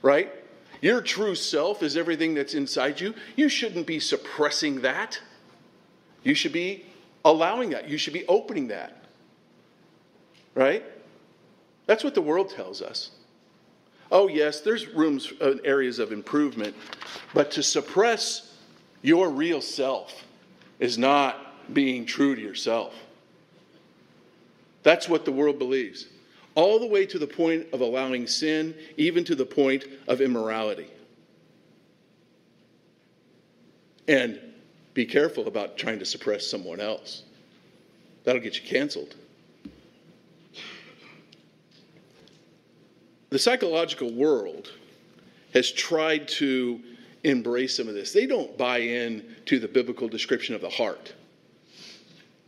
right? 0.03 0.33
Your 0.81 1.01
true 1.01 1.35
self 1.35 1.83
is 1.83 1.97
everything 1.97 2.35
that's 2.35 2.55
inside 2.55 3.01
you. 3.01 3.15
You 3.37 3.49
shouldn't 3.49 3.87
be 3.87 4.01
suppressing 4.01 4.81
that. 4.83 5.21
You 6.23 6.35
should 6.35 6.53
be 6.53 6.85
allowing 7.25 7.71
that. 7.71 7.89
You 7.89 7.99
should 7.99 8.13
be 8.13 8.27
opening 8.27 8.69
that. 8.69 9.05
Right? 10.55 10.85
That's 11.87 12.03
what 12.03 12.15
the 12.15 12.23
world 12.23 12.51
tells 12.51 12.83
us. 12.83 13.11
Oh, 14.11 14.29
yes, 14.29 14.61
there's 14.61 14.89
rooms 14.89 15.33
and 15.41 15.61
uh, 15.61 15.63
areas 15.65 15.99
of 15.99 16.13
improvement, 16.13 16.75
but 17.35 17.51
to 17.53 17.63
suppress 17.63 18.55
your 19.03 19.29
real 19.31 19.61
self 19.61 20.25
is 20.79 20.97
not 20.97 21.75
being 21.75 22.07
true 22.07 22.35
to 22.35 22.41
yourself. 22.41 22.95
That's 24.83 25.09
what 25.09 25.25
the 25.25 25.33
world 25.33 25.59
believes. 25.59 26.07
All 26.55 26.81
the 26.81 26.87
way 26.87 27.05
to 27.07 27.19
the 27.19 27.27
point 27.27 27.67
of 27.73 27.83
allowing 27.83 28.27
sin, 28.27 28.75
even 28.97 29.25
to 29.25 29.35
the 29.35 29.45
point 29.45 29.85
of 30.09 30.21
immorality. 30.21 30.89
And 34.09 34.41
be 34.95 35.05
careful 35.05 35.47
about 35.47 35.77
trying 35.77 35.99
to 35.99 36.07
suppress 36.07 36.47
someone 36.47 36.81
else. 36.81 37.25
That'll 38.25 38.41
get 38.41 38.57
you 38.57 38.67
canceled. 38.67 39.15
The 43.31 43.39
psychological 43.39 44.13
world 44.13 44.73
has 45.55 45.71
tried 45.71 46.29
to 46.29 46.81
embrace 47.25 47.77
some 47.77 47.89
of 47.89 47.95
this. 47.95 48.13
They 48.13 48.27
don't 48.27 48.57
buy 48.57 48.79
in 48.79 49.37
to 49.47 49.59
the 49.59 49.69
biblical 49.69 50.09
description 50.09 50.55
of 50.55 50.61
the 50.61 50.71
heart, 50.71 51.13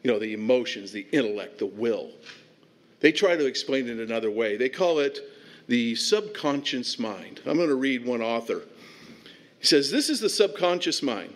you 0.02 0.10
know, 0.10 0.18
the 0.18 0.32
emotions, 0.32 0.92
the 0.92 1.06
intellect, 1.12 1.58
the 1.58 1.66
will. 1.66 2.10
They 3.00 3.12
try 3.12 3.36
to 3.36 3.46
explain 3.46 3.88
it 3.88 3.98
another 3.98 4.30
way. 4.30 4.56
They 4.56 4.68
call 4.68 4.98
it 4.98 5.20
the 5.68 5.94
subconscious 5.94 6.98
mind. 6.98 7.40
I'm 7.46 7.56
going 7.56 7.68
to 7.68 7.74
read 7.74 8.04
one 8.04 8.22
author. 8.22 8.62
He 9.58 9.66
says, 9.66 9.90
This 9.90 10.08
is 10.08 10.20
the 10.20 10.28
subconscious 10.28 11.02
mind. 11.02 11.34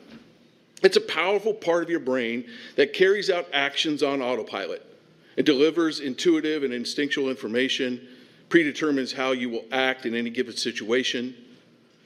It's 0.83 0.97
a 0.97 1.01
powerful 1.01 1.55
part 1.55 1.83
of 1.83 1.91
your 1.91 2.01
brain 2.01 2.45
that 2.77 2.93
carries 2.93 3.31
out 3.31 3.47
actions 3.53 4.03
on 4.03 4.21
autopilot. 4.21 4.85
It 5.37 5.47
delivers 5.47 6.01
intuitive 6.01 6.63
and 6.63 6.73
instinctual 6.73 7.31
information, 7.31 8.07
predetermines 8.55 9.13
how 9.13 9.33
you 9.33 9.51
will 9.51 9.65
act 9.73 10.07
in 10.07 10.15
any 10.15 10.31
given 10.31 10.57
situation. 10.57 11.35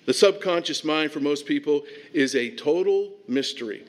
The 0.07 0.15
subconscious 0.15 0.83
mind 0.83 1.13
for 1.13 1.21
most 1.21 1.45
people 1.45 1.83
is 2.15 2.35
a 2.35 2.57
total 2.57 3.13
mystery. 3.29 3.85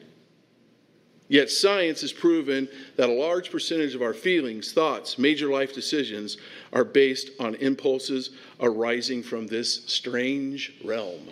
Yet 1.30 1.50
science 1.50 2.02
has 2.02 2.12
proven 2.12 2.68
that 2.98 3.08
a 3.08 3.14
large 3.14 3.50
percentage 3.50 3.96
of 3.96 4.02
our 4.02 4.14
feelings, 4.14 4.74
thoughts, 4.74 5.18
major 5.18 5.48
life 5.50 5.74
decisions 5.74 6.36
are 6.74 6.84
based 6.84 7.30
on 7.40 7.56
impulses 7.56 8.32
arising 8.60 9.24
from 9.24 9.48
this 9.48 9.86
strange 9.86 10.74
realm. 10.84 11.32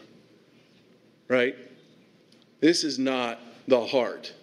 Right? 1.28 1.58
This 2.62 2.86
is 2.86 2.98
not 2.98 3.42
the 3.68 3.86
heart, 3.86 4.34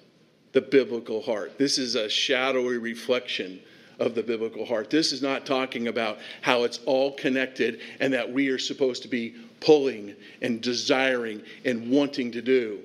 the 0.53 0.61
biblical 0.61 1.23
heart. 1.23 1.57
This 1.57 1.79
is 1.79 1.95
a 1.95 2.11
shadowy 2.11 2.77
reflection 2.77 3.61
of 3.99 4.15
the 4.15 4.23
biblical 4.23 4.65
heart. 4.65 4.91
This 4.91 5.13
is 5.13 5.23
not 5.23 5.47
talking 5.47 5.89
about 5.89 6.19
how 6.41 6.65
it's 6.65 6.81
all 6.87 7.13
connected 7.13 7.81
and 8.01 8.13
that 8.13 8.31
we 8.31 8.49
are 8.49 8.59
supposed 8.59 9.03
to 9.03 9.09
be 9.09 9.35
pulling 9.61 10.15
and 10.43 10.61
desiring 10.61 11.43
and 11.65 11.91
wanting 11.91 12.33
to 12.33 12.43
do 12.43 12.81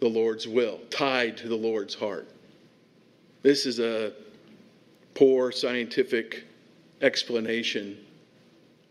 the 0.00 0.08
Lord's 0.08 0.46
will, 0.46 0.80
tied 0.90 1.36
to 1.38 1.48
the 1.48 1.56
Lord's 1.56 1.94
heart. 1.94 2.28
This 3.42 3.66
is 3.66 3.78
a 3.78 4.12
poor 5.14 5.52
scientific 5.52 6.44
explanation 7.00 7.98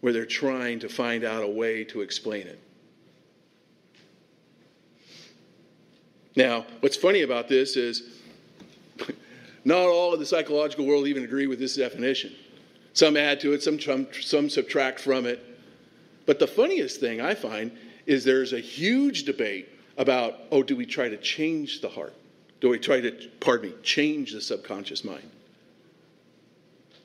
where 0.02 0.14
they're 0.14 0.26
trying 0.26 0.80
to 0.80 0.90
find 0.90 1.24
out 1.24 1.44
a 1.44 1.48
way 1.48 1.84
to 1.86 2.02
explain 2.02 2.48
it. 2.48 2.60
Now, 6.36 6.66
what's 6.82 6.98
funny 6.98 7.22
about 7.22 7.48
this 7.48 7.78
is 7.78 8.15
not 9.66 9.88
all 9.88 10.14
of 10.14 10.20
the 10.20 10.26
psychological 10.26 10.86
world 10.86 11.08
even 11.08 11.24
agree 11.24 11.48
with 11.48 11.60
this 11.60 11.76
definition. 11.76 12.34
Some 12.94 13.18
add 13.18 13.40
to 13.42 13.54
it, 13.54 13.62
some, 13.62 13.80
some 13.80 14.50
subtract 14.50 15.00
from 15.00 15.26
it. 15.26 15.44
But 16.26 16.40
the 16.40 16.48
funniest 16.48 17.00
thing 17.00 17.20
I 17.20 17.34
find 17.34 17.72
is 18.06 18.24
there's 18.24 18.54
a 18.54 18.60
huge 18.60 19.24
debate 19.24 19.68
about 19.98 20.36
oh, 20.52 20.64
do 20.64 20.76
we 20.76 20.86
try 20.86 21.10
to 21.10 21.18
change 21.18 21.82
the 21.82 21.90
heart? 21.90 22.14
Do 22.62 22.70
we 22.70 22.80
try 22.80 23.02
to, 23.02 23.12
pardon 23.40 23.72
me, 23.72 23.76
change 23.84 24.32
the 24.32 24.42
subconscious 24.42 25.04
mind? 25.04 25.30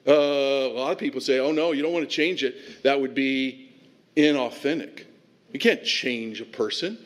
Uh, 0.07 0.13
a 0.13 0.73
lot 0.73 0.93
of 0.93 0.99
people 0.99 1.21
say, 1.21 1.39
oh 1.39 1.53
no, 1.53 1.73
you 1.73 1.83
don't 1.83 1.93
want 1.93 2.09
to 2.09 2.15
change 2.15 2.43
it. 2.43 2.83
That 2.83 3.01
would 3.01 3.15
be 3.15 3.71
inauthentic. 4.17 5.05
You 5.53 5.61
can't 5.61 5.85
change 5.85 6.41
a 6.41 6.45
person. 6.45 6.99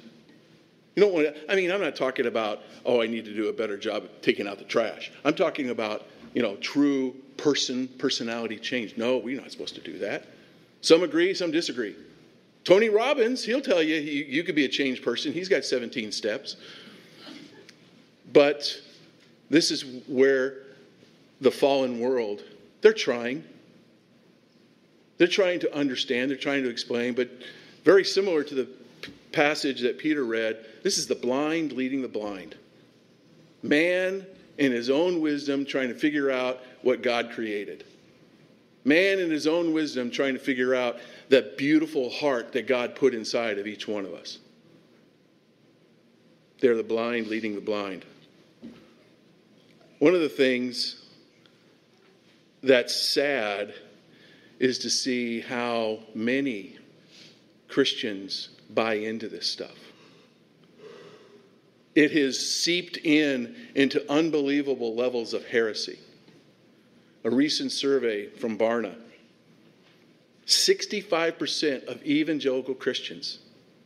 You 0.94 1.02
don't 1.02 1.12
want 1.12 1.34
to, 1.34 1.52
I 1.52 1.56
mean, 1.56 1.72
I'm 1.72 1.80
not 1.80 1.96
talking 1.96 2.26
about, 2.26 2.62
oh, 2.84 3.02
I 3.02 3.06
need 3.06 3.24
to 3.24 3.34
do 3.34 3.48
a 3.48 3.52
better 3.52 3.76
job 3.76 4.04
of 4.04 4.22
taking 4.22 4.46
out 4.46 4.58
the 4.58 4.64
trash. 4.64 5.10
I'm 5.24 5.34
talking 5.34 5.70
about, 5.70 6.06
you 6.34 6.42
know, 6.42 6.56
true 6.56 7.16
person, 7.36 7.88
personality 7.98 8.58
change. 8.58 8.96
No, 8.96 9.18
we're 9.18 9.40
not 9.40 9.50
supposed 9.50 9.74
to 9.74 9.80
do 9.80 9.98
that. 9.98 10.26
Some 10.82 11.02
agree, 11.02 11.34
some 11.34 11.50
disagree. 11.50 11.96
Tony 12.62 12.88
Robbins, 12.88 13.44
he'll 13.44 13.60
tell 13.60 13.82
you, 13.82 13.96
you, 13.96 14.24
you 14.24 14.44
could 14.44 14.54
be 14.54 14.64
a 14.64 14.68
changed 14.68 15.02
person. 15.02 15.32
He's 15.32 15.48
got 15.48 15.64
17 15.64 16.12
steps. 16.12 16.56
But 18.32 18.80
this 19.50 19.70
is 19.70 19.84
where 20.06 20.62
the 21.40 21.50
fallen 21.50 22.00
world, 22.00 22.42
they're 22.80 22.92
trying. 22.92 23.44
They're 25.18 25.26
trying 25.28 25.60
to 25.60 25.74
understand, 25.74 26.30
they're 26.30 26.38
trying 26.38 26.64
to 26.64 26.70
explain, 26.70 27.14
but 27.14 27.30
very 27.84 28.04
similar 28.04 28.42
to 28.44 28.54
the 28.54 28.68
passage 29.30 29.80
that 29.82 29.98
Peter 29.98 30.24
read, 30.24 30.64
this 30.84 30.98
is 30.98 31.06
the 31.06 31.14
blind 31.14 31.72
leading 31.72 32.02
the 32.02 32.08
blind. 32.08 32.56
Man, 33.62 34.26
in 34.58 34.70
his 34.70 34.90
own 34.90 35.22
wisdom, 35.22 35.64
trying 35.64 35.88
to 35.88 35.94
figure 35.94 36.30
out 36.30 36.60
what 36.82 37.02
God 37.02 37.30
created. 37.30 37.84
Man, 38.84 39.18
in 39.18 39.30
his 39.30 39.46
own 39.46 39.72
wisdom, 39.72 40.10
trying 40.10 40.34
to 40.34 40.38
figure 40.38 40.74
out 40.74 40.98
that 41.30 41.56
beautiful 41.56 42.10
heart 42.10 42.52
that 42.52 42.66
God 42.66 42.94
put 42.94 43.14
inside 43.14 43.58
of 43.58 43.66
each 43.66 43.88
one 43.88 44.04
of 44.04 44.12
us. 44.12 44.38
They're 46.60 46.76
the 46.76 46.82
blind 46.82 47.28
leading 47.28 47.54
the 47.54 47.62
blind. 47.62 48.04
One 50.00 50.14
of 50.14 50.20
the 50.20 50.28
things 50.28 51.02
that's 52.62 52.94
sad 52.94 53.72
is 54.58 54.78
to 54.80 54.90
see 54.90 55.40
how 55.40 56.00
many 56.14 56.76
Christians 57.68 58.50
buy 58.68 58.94
into 58.94 59.28
this 59.28 59.46
stuff. 59.46 59.78
It 61.94 62.10
has 62.12 62.38
seeped 62.38 62.98
in 62.98 63.54
into 63.74 64.10
unbelievable 64.10 64.94
levels 64.94 65.32
of 65.32 65.46
heresy. 65.46 65.98
A 67.22 67.30
recent 67.30 67.72
survey 67.72 68.28
from 68.28 68.58
Barna 68.58 68.96
65% 70.46 71.86
of 71.86 72.04
evangelical 72.04 72.74
Christians, 72.74 73.38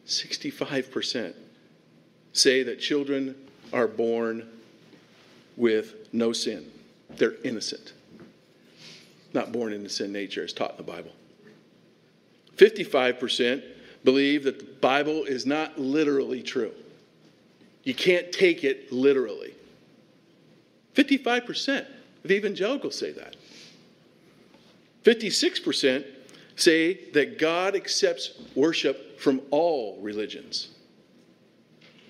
65%, 0.07 1.35
say 2.33 2.64
that 2.64 2.81
children 2.81 3.37
are 3.73 3.87
born 3.87 4.49
with 5.57 5.94
no 6.12 6.33
sin. 6.33 6.71
They're 7.11 7.37
innocent. 7.44 7.92
Not 9.33 9.53
born 9.53 9.73
into 9.73 9.88
sin 9.88 10.12
nature 10.12 10.42
as 10.42 10.53
taught 10.53 10.73
in 10.73 10.77
the 10.79 10.83
Bible. 10.83 11.12
55% 12.57 13.62
believe 14.03 14.44
that 14.44 14.59
the 14.59 14.64
Bible 14.64 15.25
is 15.25 15.47
not 15.47 15.79
literally 15.79 16.42
true. 16.42 16.73
You 17.85 17.95
can't 17.95 18.33
take 18.33 18.64
it 18.64 18.93
literally. 18.93 19.55
55% 20.95 21.87
of 22.25 22.31
evangelicals 22.31 22.97
say 22.97 23.12
that. 23.12 23.37
56% 25.05 26.05
say 26.57 27.11
that 27.12 27.38
God 27.38 27.77
accepts 27.77 28.33
worship 28.55 29.19
from 29.19 29.41
all 29.51 29.99
religions. 30.01 30.69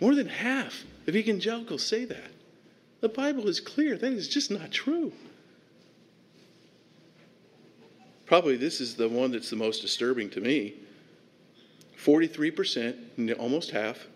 More 0.01 0.15
than 0.15 0.29
half 0.29 0.85
of 1.07 1.15
evangelicals 1.15 1.85
say 1.85 2.05
that. 2.07 2.31
The 3.01 3.09
Bible 3.09 3.47
is 3.49 3.61
clear. 3.61 3.97
That 3.97 4.13
is 4.13 4.29
just 4.29 4.51
not 4.51 4.71
true. 4.71 5.13
Probably 8.27 8.57
this 8.57 8.81
is 8.81 8.95
the 8.95 9.09
one 9.09 9.31
that's 9.31 9.51
the 9.51 9.57
most 9.57 9.81
disturbing 9.81 10.29
to 10.31 10.41
me. 10.41 10.75
43%, 11.99 13.39
almost 13.39 13.71
half, 13.71 14.07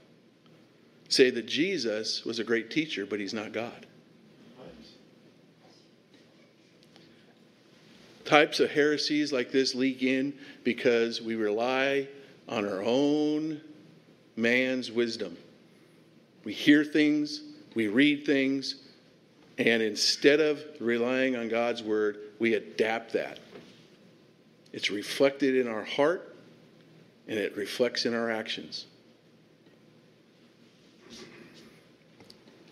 say 1.13 1.31
that 1.31 1.47
Jesus 1.47 2.25
was 2.25 2.39
a 2.39 2.45
great 2.45 2.71
teacher, 2.71 3.07
but 3.07 3.21
he's 3.21 3.35
not 3.35 3.53
God. 3.53 3.87
Types 8.25 8.61
of 8.61 8.71
heresies 8.71 9.33
like 9.33 9.51
this 9.51 9.75
leak 9.75 10.03
in 10.03 10.33
because 10.65 11.21
we 11.21 11.35
rely 11.35 12.09
on 12.49 12.67
our 12.67 12.83
own 12.83 13.61
man's 14.37 14.91
wisdom. 14.91 15.37
We 16.45 16.53
hear 16.53 16.85
things, 16.85 17.43
we 17.75 17.89
read 17.89 18.25
things, 18.25 18.77
and 19.59 19.83
instead 19.83 20.41
of 20.41 20.63
relying 20.81 21.37
on 21.37 21.49
God's 21.49 21.83
word, 21.83 22.19
we 22.39 22.55
adapt 22.55 23.13
that. 23.13 23.39
It's 24.73 24.91
reflected 24.91 25.57
in 25.57 25.69
our 25.69 25.85
heart 25.85 26.35
and 27.29 27.39
it 27.39 27.57
reflects 27.57 28.07
in 28.07 28.15
our 28.15 28.31
actions. 28.31 28.87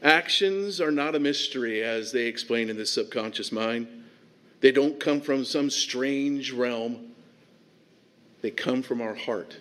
Actions 0.03 0.81
are 0.81 0.91
not 0.91 1.15
a 1.15 1.21
mystery, 1.21 1.83
as 1.83 2.11
they 2.13 2.27
explain 2.27 2.71
in 2.71 2.77
the 2.77 2.87
subconscious 2.87 3.53
mind. 3.53 3.87
They 4.61 4.73
don't 4.73 4.99
come 4.99 5.21
from 5.21 5.45
some 5.45 5.71
strange 5.71 6.53
realm, 6.53 7.13
they 8.43 8.51
come 8.51 8.83
from 8.83 9.01
our 9.01 9.15
heart. 9.15 9.59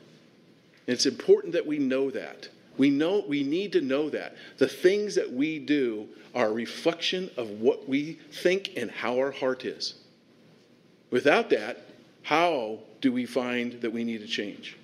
And 0.88 0.93
it's 0.93 1.06
important 1.06 1.54
that 1.54 1.67
we 1.67 1.78
know 1.78 2.10
that. 2.12 2.49
We 2.78 2.89
know 2.89 3.23
we 3.28 3.43
need 3.43 3.73
to 3.73 3.82
know 3.82 4.10
that. 4.10 4.36
The 4.58 4.67
things 4.67 5.15
that 5.15 5.32
we 5.32 5.60
do 5.60 6.08
are 6.34 6.47
a 6.47 6.54
reflection 6.54 7.30
of 7.36 7.49
what 7.60 7.89
we 7.89 8.13
think 8.32 8.71
and 8.78 8.89
how 8.89 9.17
our 9.17 9.32
heart 9.32 9.65
is. 9.65 9.95
Without 11.12 11.49
that, 11.49 11.86
how 12.23 12.80
do 13.02 13.12
we 13.12 13.25
find 13.25 13.82
that 13.82 13.91
we 13.91 14.06
need 14.06 14.21
to 14.21 14.28
change? 14.28 14.79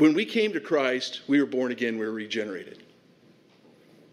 When 0.00 0.14
we 0.14 0.24
came 0.24 0.54
to 0.54 0.60
Christ, 0.60 1.20
we 1.28 1.40
were 1.40 1.46
born 1.46 1.72
again, 1.72 1.98
we 1.98 2.06
were 2.06 2.12
regenerated. 2.12 2.82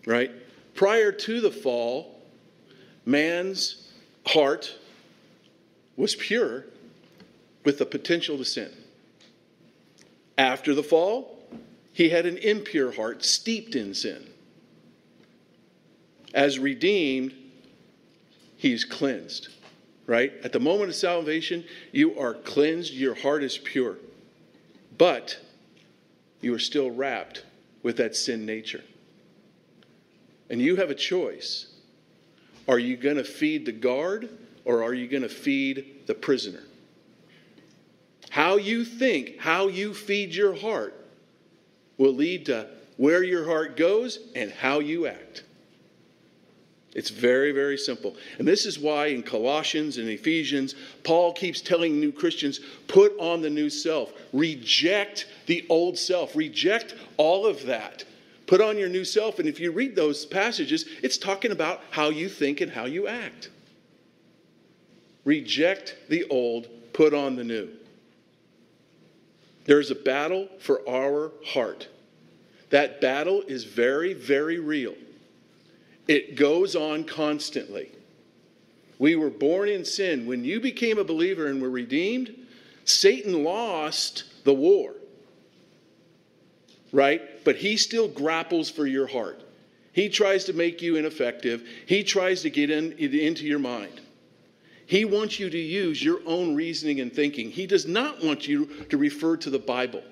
Right? 0.06 0.32
Prior 0.76 1.14
to 1.14 1.40
the 1.40 1.50
fall, 1.50 2.22
man's 3.06 3.88
heart 4.26 4.76
was 5.96 6.14
pure 6.14 6.66
with 7.64 7.78
the 7.78 7.86
potential 7.86 8.38
to 8.38 8.44
sin. 8.44 8.70
After 10.38 10.76
the 10.76 10.84
fall, 10.84 11.40
he 11.94 12.10
had 12.10 12.26
an 12.26 12.38
impure 12.40 12.92
heart 12.92 13.24
steeped 13.24 13.74
in 13.74 13.94
sin. 13.94 14.28
As 16.34 16.60
redeemed, 16.60 17.34
he's 18.58 18.84
cleansed, 18.84 19.48
right? 20.06 20.34
At 20.44 20.52
the 20.52 20.60
moment 20.60 20.90
of 20.90 20.96
salvation, 20.96 21.64
you 21.94 22.20
are 22.20 22.34
cleansed, 22.34 22.94
your 22.94 23.16
heart 23.16 23.42
is 23.42 23.58
pure. 23.58 23.96
But 24.98 25.40
you 26.42 26.54
are 26.54 26.60
still 26.60 26.92
wrapped 26.92 27.44
with 27.84 27.98
that 27.98 28.16
sin 28.16 28.46
nature. 28.46 28.84
And 30.50 30.62
you 30.62 30.76
have 30.78 30.90
a 30.90 30.96
choice. 30.96 31.68
Are 32.68 32.80
you 32.80 32.98
going 32.98 33.18
to 33.18 33.24
feed 33.24 33.66
the 33.66 33.72
guard 33.72 34.30
or 34.66 34.84
are 34.84 34.94
you 34.94 35.08
going 35.08 35.24
to 35.24 35.30
feed 35.30 36.04
the 36.06 36.14
prisoner? 36.14 36.64
How 38.30 38.58
you 38.58 38.84
think, 38.84 39.40
how 39.40 39.68
you 39.68 39.94
feed 39.94 40.36
your 40.36 40.56
heart 40.56 40.94
will 41.98 42.14
lead 42.14 42.46
to 42.48 42.68
where 42.98 43.24
your 43.24 43.46
heart 43.46 43.78
goes 43.78 44.20
and 44.36 44.52
how 44.52 44.80
you 44.80 45.08
act. 45.08 45.44
It's 46.98 47.12
very, 47.12 47.52
very 47.52 47.78
simple. 47.78 48.16
And 48.40 48.48
this 48.48 48.66
is 48.66 48.80
why 48.80 49.08
in 49.08 49.22
Colossians 49.22 50.00
and 50.00 50.10
Ephesians, 50.10 50.74
Paul 51.04 51.32
keeps 51.32 51.62
telling 51.62 52.00
new 52.00 52.12
Christians 52.12 52.60
put 52.88 53.14
on 53.20 53.40
the 53.40 53.52
new 53.52 53.70
self, 53.70 54.12
reject 54.34 55.28
the 55.46 55.64
old 55.70 55.96
self, 55.96 56.36
reject 56.36 56.96
all 57.18 57.46
of 57.46 57.64
that. 57.68 58.04
Put 58.48 58.62
on 58.62 58.80
your 58.80 58.90
new 58.90 59.06
self. 59.06 59.38
And 59.38 59.48
if 59.48 59.60
you 59.60 59.72
read 59.72 59.96
those 59.96 60.26
passages, 60.26 60.86
it's 61.04 61.20
talking 61.20 61.52
about 61.52 61.82
how 61.92 62.10
you 62.10 62.28
think 62.28 62.62
and 62.62 62.72
how 62.72 62.86
you 62.86 63.08
act. 63.08 63.52
Reject 65.24 65.96
the 66.10 66.24
old, 66.32 66.68
put 66.94 67.14
on 67.14 67.36
the 67.36 67.44
new. 67.44 67.70
There's 69.66 69.92
a 69.92 69.96
battle 69.96 70.48
for 70.58 70.82
our 70.90 71.32
heart. 71.46 71.90
That 72.72 73.02
battle 73.02 73.44
is 73.48 73.66
very, 73.66 74.14
very 74.16 74.58
real. 74.58 74.96
It 76.08 76.36
goes 76.36 76.76
on 76.76 77.04
constantly. 77.04 77.92
We 79.00 79.16
were 79.16 79.30
born 79.30 79.70
in 79.70 79.86
sin. 79.86 80.26
When 80.26 80.44
you 80.44 80.60
became 80.60 80.98
a 80.98 81.04
believer 81.04 81.48
and 81.48 81.62
were 81.62 81.70
redeemed, 81.70 82.34
Satan 82.86 83.44
lost 83.44 84.24
the 84.44 84.54
war. 84.54 84.94
Right? 86.92 87.44
But 87.44 87.58
he 87.58 87.78
still 87.78 88.08
grapples 88.08 88.70
for 88.70 88.88
your 88.88 89.08
heart. 89.08 89.44
He 89.92 90.10
tries 90.10 90.46
to 90.46 90.54
make 90.54 90.82
you 90.82 90.96
ineffective. 90.96 91.68
He 91.86 92.04
tries 92.04 92.42
to 92.44 92.50
get 92.50 92.70
in, 92.70 92.94
into 92.94 93.46
your 93.46 93.60
mind. 93.60 94.02
He 94.86 95.04
wants 95.04 95.40
you 95.40 95.50
to 95.50 95.58
use 95.58 96.02
your 96.02 96.22
own 96.26 96.56
reasoning 96.56 97.02
and 97.02 97.12
thinking. 97.12 97.52
He 97.52 97.68
does 97.68 97.86
not 97.86 98.24
want 98.24 98.48
you 98.48 98.68
to 98.86 98.98
refer 98.98 99.36
to 99.38 99.50
the 99.50 99.60
Bible. 99.60 100.04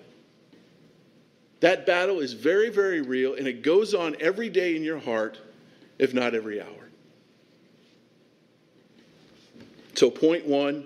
That 1.61 1.85
battle 1.85 2.19
is 2.19 2.33
very, 2.33 2.69
very 2.69 3.01
real, 3.01 3.35
and 3.35 3.47
it 3.47 3.61
goes 3.61 3.93
on 3.93 4.17
every 4.19 4.49
day 4.49 4.75
in 4.75 4.83
your 4.83 4.99
heart 4.99 5.39
if 5.97 6.13
not 6.13 6.33
every 6.33 6.61
hour. 6.61 6.89
So, 9.93 10.09
point 10.09 10.45
one 10.45 10.85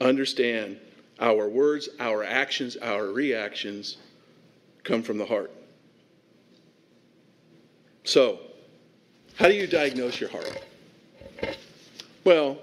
understand 0.00 0.78
our 1.20 1.48
words, 1.48 1.88
our 2.00 2.24
actions, 2.24 2.76
our 2.76 3.06
reactions 3.06 3.96
come 4.84 5.02
from 5.02 5.18
the 5.18 5.26
heart. 5.26 5.50
So, 8.04 8.40
how 9.36 9.48
do 9.48 9.54
you 9.54 9.66
diagnose 9.66 10.20
your 10.20 10.30
heart? 10.30 10.62
Well, 12.24 12.58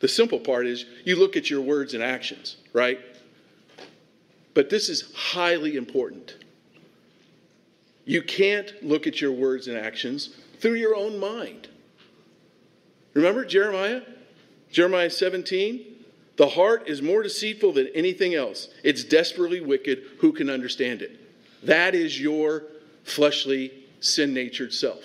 the 0.00 0.08
simple 0.08 0.40
part 0.40 0.66
is 0.66 0.84
you 1.04 1.16
look 1.16 1.36
at 1.36 1.48
your 1.50 1.60
words 1.60 1.94
and 1.94 2.02
actions, 2.02 2.56
right? 2.72 2.98
But 4.54 4.70
this 4.70 4.88
is 4.88 5.12
highly 5.14 5.76
important. 5.76 6.36
You 8.04 8.22
can't 8.22 8.72
look 8.82 9.06
at 9.06 9.20
your 9.20 9.32
words 9.32 9.68
and 9.68 9.76
actions 9.76 10.36
through 10.60 10.74
your 10.74 10.94
own 10.94 11.18
mind. 11.18 11.68
Remember 13.14 13.44
Jeremiah? 13.44 14.02
Jeremiah 14.70 15.10
17? 15.10 15.84
The 16.36 16.48
heart 16.48 16.88
is 16.88 17.02
more 17.02 17.22
deceitful 17.22 17.72
than 17.72 17.88
anything 17.88 18.34
else. 18.34 18.68
It's 18.82 19.04
desperately 19.04 19.60
wicked. 19.60 20.02
Who 20.20 20.32
can 20.32 20.48
understand 20.48 21.02
it? 21.02 21.18
That 21.64 21.94
is 21.94 22.20
your 22.20 22.64
fleshly, 23.04 23.72
sin 24.00 24.32
natured 24.32 24.72
self. 24.72 25.02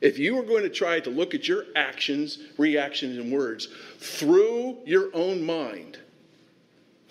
If 0.00 0.18
you 0.18 0.38
are 0.38 0.42
going 0.42 0.62
to 0.62 0.68
try 0.68 1.00
to 1.00 1.10
look 1.10 1.34
at 1.34 1.48
your 1.48 1.64
actions, 1.74 2.38
reactions, 2.58 3.16
and 3.16 3.32
words 3.32 3.68
through 3.98 4.78
your 4.84 5.08
own 5.14 5.42
mind, 5.42 5.98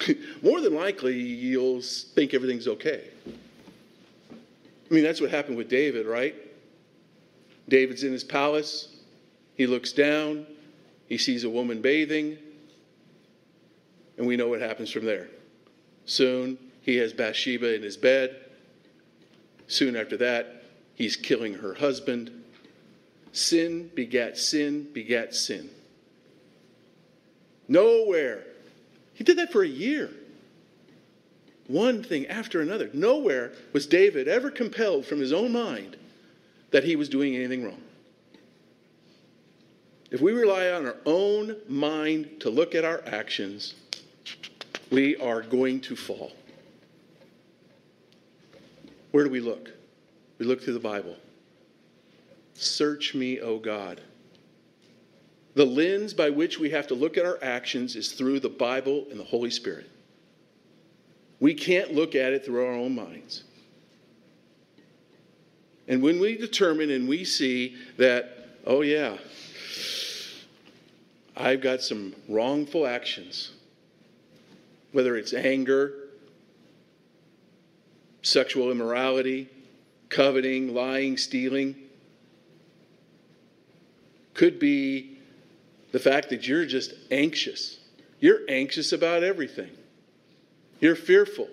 more 0.41 0.61
than 0.61 0.75
likely 0.75 1.19
you'll 1.19 1.81
think 1.81 2.33
everything's 2.33 2.67
okay. 2.67 3.09
I 3.29 4.93
mean, 4.93 5.03
that's 5.03 5.19
what 5.19 5.31
happened 5.31 5.57
with 5.57 5.69
David, 5.69 6.05
right? 6.05 6.35
David's 7.67 8.03
in 8.03 8.11
his 8.11 8.23
palace. 8.23 8.87
He 9.55 9.67
looks 9.67 9.93
down. 9.93 10.45
He 11.07 11.17
sees 11.17 11.43
a 11.43 11.49
woman 11.49 11.81
bathing. 11.81 12.37
And 14.17 14.27
we 14.27 14.37
know 14.37 14.47
what 14.47 14.61
happens 14.61 14.91
from 14.91 15.05
there. 15.05 15.29
Soon, 16.05 16.57
he 16.81 16.97
has 16.97 17.13
Bathsheba 17.13 17.75
in 17.75 17.81
his 17.81 17.97
bed. 17.97 18.35
Soon 19.67 19.95
after 19.95 20.17
that, 20.17 20.63
he's 20.95 21.15
killing 21.15 21.55
her 21.55 21.73
husband. 21.73 22.43
Sin 23.31 23.89
begat 23.95 24.37
sin 24.37 24.87
begat 24.93 25.33
sin. 25.33 25.69
Nowhere. 27.67 28.43
He 29.13 29.23
did 29.23 29.37
that 29.37 29.51
for 29.51 29.63
a 29.63 29.67
year. 29.67 30.11
One 31.67 32.03
thing 32.03 32.27
after 32.27 32.61
another. 32.61 32.89
Nowhere 32.93 33.53
was 33.71 33.87
David 33.87 34.27
ever 34.27 34.51
compelled 34.51 35.05
from 35.05 35.19
his 35.19 35.31
own 35.31 35.51
mind 35.53 35.97
that 36.73 36.83
he 36.83 36.95
was 36.95 37.07
doing 37.07 37.35
anything 37.35 37.63
wrong. 37.63 37.81
If 40.09 40.21
we 40.21 40.33
rely 40.33 40.71
on 40.71 40.87
our 40.87 40.97
own 41.05 41.55
mind 41.69 42.41
to 42.41 42.49
look 42.49 42.73
at 42.73 42.83
our 42.83 43.03
actions, 43.05 43.75
we 44.89 45.15
are 45.17 45.41
going 45.41 45.81
to 45.81 45.95
fall. 45.95 46.31
Where 49.11 49.23
do 49.23 49.29
we 49.29 49.39
look? 49.39 49.69
We 50.39 50.47
look 50.47 50.63
through 50.63 50.73
the 50.73 50.79
Bible. 50.79 51.15
Search 52.55 53.13
me, 53.13 53.39
O 53.39 53.59
God. 53.59 54.01
The 55.53 55.65
lens 55.65 56.15
by 56.15 56.31
which 56.31 56.57
we 56.57 56.71
have 56.71 56.87
to 56.87 56.95
look 56.95 57.17
at 57.17 57.25
our 57.25 57.37
actions 57.43 57.95
is 57.95 58.13
through 58.13 58.39
the 58.39 58.49
Bible 58.49 59.05
and 59.11 59.19
the 59.19 59.23
Holy 59.23 59.51
Spirit. 59.51 59.87
We 61.39 61.53
can't 61.53 61.93
look 61.93 62.15
at 62.15 62.33
it 62.33 62.43
through 62.43 62.65
our 62.65 62.73
own 62.73 62.95
minds. 62.95 63.43
And 65.87 66.01
when 66.01 66.19
we 66.19 66.37
determine 66.37 66.89
and 66.91 67.07
we 67.07 67.25
see 67.25 67.75
that, 67.97 68.57
oh, 68.65 68.81
yeah, 68.81 69.17
I've 71.35 71.61
got 71.61 71.81
some 71.81 72.15
wrongful 72.29 72.87
actions, 72.87 73.51
whether 74.91 75.17
it's 75.17 75.33
anger, 75.33 75.93
sexual 78.21 78.71
immorality, 78.71 79.49
coveting, 80.09 80.73
lying, 80.73 81.17
stealing, 81.17 81.75
could 84.33 84.59
be 84.59 85.17
the 85.91 85.99
fact 85.99 86.29
that 86.29 86.47
you're 86.47 86.65
just 86.65 86.93
anxious. 87.11 87.79
You're 88.19 88.41
anxious 88.47 88.93
about 88.93 89.23
everything. 89.23 89.69
You're 90.79 90.95
fearful. 90.95 91.49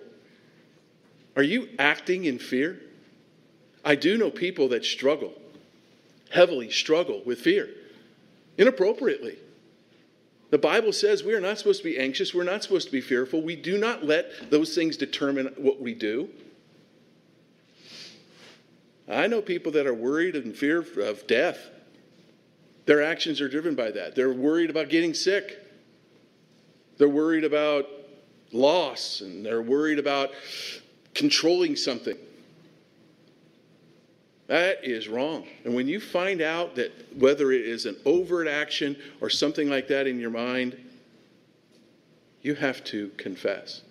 Are 1.37 1.43
you 1.43 1.69
acting 1.79 2.25
in 2.25 2.39
fear? 2.39 2.81
I 3.85 3.95
do 3.95 4.19
know 4.19 4.31
people 4.31 4.69
that 4.69 4.85
struggle, 4.85 5.33
heavily 6.31 6.71
struggle 6.71 7.23
with 7.25 7.41
fear, 7.41 7.69
inappropriately. 8.59 9.39
The 10.51 10.59
Bible 10.59 10.93
says 10.93 11.23
we 11.23 11.35
are 11.35 11.41
not 11.41 11.59
supposed 11.59 11.83
to 11.83 11.89
be 11.89 11.99
anxious. 11.99 12.35
We're 12.35 12.45
not 12.45 12.63
supposed 12.63 12.87
to 12.87 12.93
be 12.93 13.01
fearful. 13.01 13.41
We 13.41 13.57
do 13.57 13.79
not 13.79 14.05
let 14.05 14.51
those 14.51 14.75
things 14.75 14.97
determine 14.97 15.55
what 15.57 15.81
we 15.81 15.95
do. 15.95 16.29
I 19.09 19.27
know 19.27 19.41
people 19.41 19.73
that 19.73 19.87
are 19.87 19.95
worried 19.95 20.37
and 20.37 20.55
fear 20.55 20.85
of 21.03 21.27
death. 21.27 21.59
Their 22.87 23.03
actions 23.03 23.41
are 23.41 23.49
driven 23.49 23.75
by 23.75 23.91
that. 23.93 24.15
They're 24.15 24.33
worried 24.33 24.71
about 24.71 24.89
getting 24.89 25.15
sick. 25.15 25.59
They're 26.99 27.09
worried 27.09 27.45
about 27.45 27.87
loss 28.53 29.21
and 29.21 29.47
they're 29.47 29.63
worried 29.63 29.99
about 29.99 30.31
controlling 31.15 31.77
something. 31.77 32.17
That 34.51 34.85
is 34.85 35.07
wrong. 35.07 35.47
And 35.65 35.77
when 35.77 35.87
you 35.87 36.01
find 36.01 36.41
out 36.43 36.75
that 36.75 36.91
whether 37.17 37.53
it 37.53 37.61
is 37.61 37.87
an 37.87 37.97
overt 38.05 38.49
action 38.49 38.97
or 39.21 39.31
something 39.31 39.71
like 39.71 39.87
that 39.87 40.09
in 40.09 40.19
your 40.19 40.31
mind, 40.31 40.77
you 42.43 42.57
have 42.57 42.83
to 42.87 43.11
confess. 43.11 43.83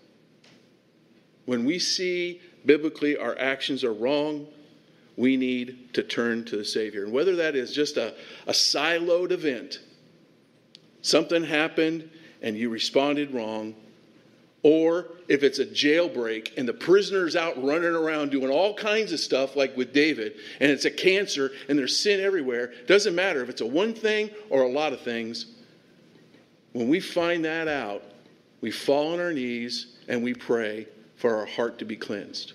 When 1.46 1.64
we 1.64 1.80
see 1.80 2.42
biblically 2.66 3.16
our 3.16 3.40
actions 3.40 3.86
are 3.86 3.94
wrong, 3.94 4.48
we 5.16 5.38
need 5.38 5.94
to 5.94 6.04
turn 6.04 6.44
to 6.46 6.58
the 6.58 6.66
Savior. 6.66 7.06
And 7.06 7.14
whether 7.14 7.38
that 7.38 7.56
is 7.56 7.74
just 7.74 7.96
a, 7.96 8.14
a 8.46 8.52
siloed 8.52 9.32
event, 9.32 9.80
something 11.02 11.42
happened 11.42 12.10
and 12.42 12.58
you 12.58 12.70
responded 12.70 13.34
wrong, 13.34 13.76
or 14.62 15.08
if 15.28 15.44
it's 15.44 15.60
a 15.60 15.66
jailbreak 15.66 16.58
and 16.58 16.68
the 16.68 16.74
prisoner's 16.74 17.36
out 17.36 17.62
running 17.64 17.96
around 17.96 18.32
doing 18.32 18.50
all 18.50 18.74
kinds 18.74 19.14
of 19.14 19.20
stuff, 19.20 19.56
like 19.56 19.76
with 19.78 19.94
David, 19.94 20.36
and 20.60 20.70
it's 20.70 20.86
a 20.86 20.92
cancer 20.92 21.52
and 21.70 21.80
there's 21.80 21.96
sin 21.96 22.20
everywhere, 22.20 22.74
doesn't 22.88 23.16
matter 23.16 23.42
if 23.42 23.50
it's 23.50 23.62
a 23.62 23.66
one 23.66 23.94
thing 23.94 24.30
or 24.50 24.64
a 24.64 24.68
lot 24.68 24.92
of 24.92 25.02
things. 25.02 25.46
When 26.74 26.90
we 26.90 27.00
find 27.00 27.46
that 27.46 27.68
out, 27.68 28.04
we 28.62 28.72
fall 28.72 29.14
on 29.14 29.20
our 29.20 29.32
knees 29.32 29.96
and 30.08 30.24
we 30.24 30.34
pray 30.34 30.88
for 31.16 31.36
our 31.38 31.46
heart 31.46 31.80
to 31.80 31.86
be 31.86 31.96
cleansed. 31.96 32.54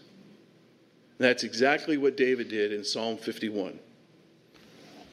And 1.19 1.29
that's 1.29 1.45
exactly 1.45 1.97
what 1.97 2.17
David 2.17 2.49
did 2.49 2.73
in 2.73 2.85
Psalm 2.85 3.17
51. 3.17 3.79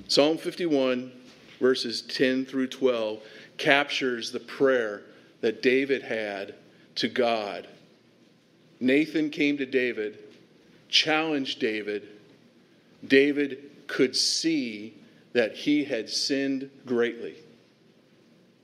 Psalm 0.07 0.37
51, 0.37 1.11
verses 1.59 2.01
10 2.01 2.45
through 2.45 2.67
12, 2.67 3.21
captures 3.57 4.31
the 4.31 4.39
prayer 4.39 5.03
that 5.39 5.61
David 5.61 6.01
had 6.01 6.55
to 7.01 7.09
God. 7.09 7.67
Nathan 8.79 9.31
came 9.31 9.57
to 9.57 9.65
David, 9.65 10.19
challenged 10.87 11.59
David. 11.59 12.07
David 13.07 13.71
could 13.87 14.15
see 14.15 14.93
that 15.33 15.55
he 15.55 15.83
had 15.83 16.11
sinned 16.11 16.69
greatly. 16.85 17.37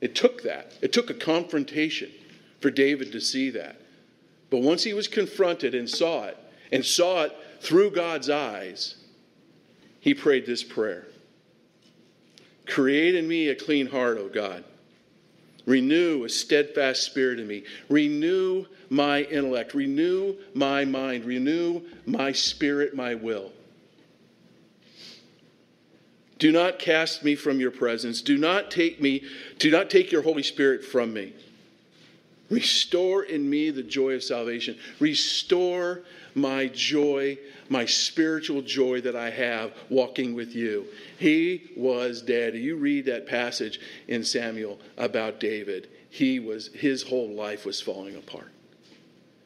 It 0.02 0.14
took 0.14 0.44
that. 0.44 0.74
It 0.84 0.94
took 0.94 1.10
a 1.10 1.16
confrontation 1.16 2.12
for 2.62 2.70
David 2.70 3.12
to 3.14 3.20
see 3.20 3.50
that. 3.50 3.82
But 4.52 4.62
once 4.62 4.84
he 4.84 4.94
was 4.94 5.08
confronted 5.08 5.74
and 5.74 5.90
saw 5.90 6.26
it, 6.26 6.38
and 6.72 6.86
saw 6.86 7.24
it 7.24 7.36
through 7.62 7.90
God's 7.90 8.30
eyes, 8.30 8.98
he 10.00 10.14
prayed 10.14 10.46
this 10.46 10.64
prayer 10.64 11.08
Create 12.68 13.16
in 13.16 13.28
me 13.28 13.48
a 13.48 13.56
clean 13.56 13.88
heart, 13.88 14.20
O 14.20 14.30
God. 14.30 14.64
Renew 15.68 16.24
a 16.24 16.30
steadfast 16.30 17.04
spirit 17.04 17.40
in 17.40 17.46
me. 17.46 17.66
Renew 17.90 18.66
my 18.90 19.24
intellect. 19.24 19.76
Renew 19.76 20.36
my 20.56 20.86
mind. 20.86 21.26
Renew 21.26 21.82
my 22.06 22.32
spirit, 22.32 22.96
my 22.96 23.14
will. 23.14 23.52
Do 26.40 26.52
not 26.52 26.80
cast 26.80 27.24
me 27.24 27.36
from 27.36 27.60
your 27.60 27.72
presence. 27.72 28.22
Do 28.22 28.38
not 28.38 28.72
take 28.72 29.02
me, 29.02 29.24
do 29.60 29.70
not 29.70 29.90
take 29.90 30.12
your 30.12 30.22
Holy 30.22 30.44
Spirit 30.44 30.86
from 30.86 31.14
me. 31.14 31.34
Restore 32.50 33.24
in 33.24 33.50
me 33.50 33.72
the 33.72 33.84
joy 33.84 34.14
of 34.14 34.24
salvation. 34.24 34.78
Restore 35.00 36.04
my 36.34 36.68
joy, 36.68 37.38
my 37.68 37.86
spiritual 37.86 38.62
joy 38.62 39.02
that 39.02 39.16
I 39.16 39.30
have 39.30 39.74
walking 39.90 40.34
with 40.34 40.56
you. 40.56 40.86
He 41.18 41.72
was 41.76 42.22
dead. 42.22 42.56
You 42.56 42.78
read 42.78 43.06
that 43.06 43.28
passage 43.28 43.82
in 44.08 44.24
Samuel 44.24 44.80
about 44.98 45.40
David. 45.40 45.90
He 46.10 46.40
was 46.40 46.68
his 46.68 47.04
whole 47.04 47.30
life 47.30 47.66
was 47.66 47.82
falling 47.82 48.16
apart. 48.16 48.52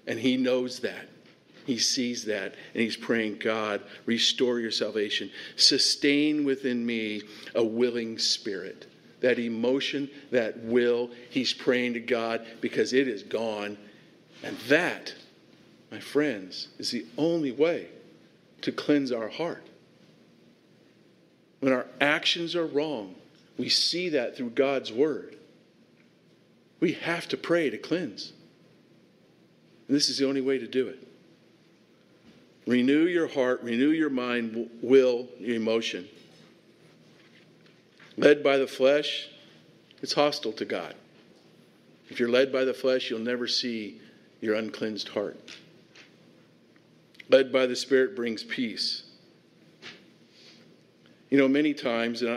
And 0.05 0.19
he 0.19 0.37
knows 0.37 0.79
that. 0.81 1.07
He 1.65 1.77
sees 1.77 2.25
that 2.25 2.55
and 2.73 2.83
he's 2.83 2.97
praying, 2.97 3.37
God, 3.37 3.81
restore 4.05 4.59
your 4.59 4.71
salvation. 4.71 5.31
Sustain 5.55 6.43
within 6.43 6.85
me 6.85 7.21
a 7.55 7.63
willing 7.63 8.17
spirit. 8.17 8.90
That 9.21 9.39
emotion, 9.39 10.09
that 10.31 10.57
will, 10.59 11.11
he's 11.29 11.53
praying 11.53 11.93
to 11.93 11.99
God 11.99 12.45
because 12.59 12.93
it 12.93 13.07
is 13.07 13.23
gone. 13.23 13.77
And 14.43 14.57
that 14.67 15.13
my 15.91 15.99
friends, 15.99 16.69
is 16.79 16.89
the 16.91 17.05
only 17.17 17.51
way 17.51 17.87
to 18.61 18.71
cleanse 18.71 19.11
our 19.11 19.27
heart. 19.27 19.67
When 21.59 21.73
our 21.73 21.85
actions 21.99 22.55
are 22.55 22.65
wrong, 22.65 23.15
we 23.57 23.67
see 23.69 24.09
that 24.09 24.37
through 24.37 24.51
God's 24.51 24.91
word. 24.91 25.35
We 26.79 26.93
have 26.93 27.27
to 27.27 27.37
pray 27.37 27.69
to 27.69 27.77
cleanse. 27.77 28.31
And 29.87 29.95
this 29.95 30.09
is 30.09 30.17
the 30.17 30.27
only 30.27 30.41
way 30.41 30.57
to 30.57 30.67
do 30.67 30.87
it. 30.87 31.07
Renew 32.65 33.05
your 33.05 33.27
heart, 33.27 33.61
renew 33.61 33.89
your 33.89 34.09
mind, 34.09 34.69
will, 34.81 35.27
your 35.39 35.57
emotion. 35.57 36.07
Led 38.17 38.43
by 38.43 38.57
the 38.57 38.67
flesh, 38.67 39.29
it's 40.01 40.13
hostile 40.13 40.53
to 40.53 40.65
God. 40.65 40.95
If 42.09 42.19
you're 42.19 42.29
led 42.29 42.51
by 42.51 42.65
the 42.65 42.73
flesh, 42.73 43.09
you'll 43.09 43.19
never 43.19 43.47
see 43.47 44.01
your 44.41 44.55
uncleansed 44.55 45.09
heart 45.09 45.39
led 47.31 47.51
by 47.51 47.65
the 47.65 47.75
Spirit 47.75 48.15
brings 48.15 48.43
peace. 48.43 49.03
You 51.29 51.37
know, 51.37 51.47
many 51.47 51.73
times, 51.73 52.21
and 52.21 52.31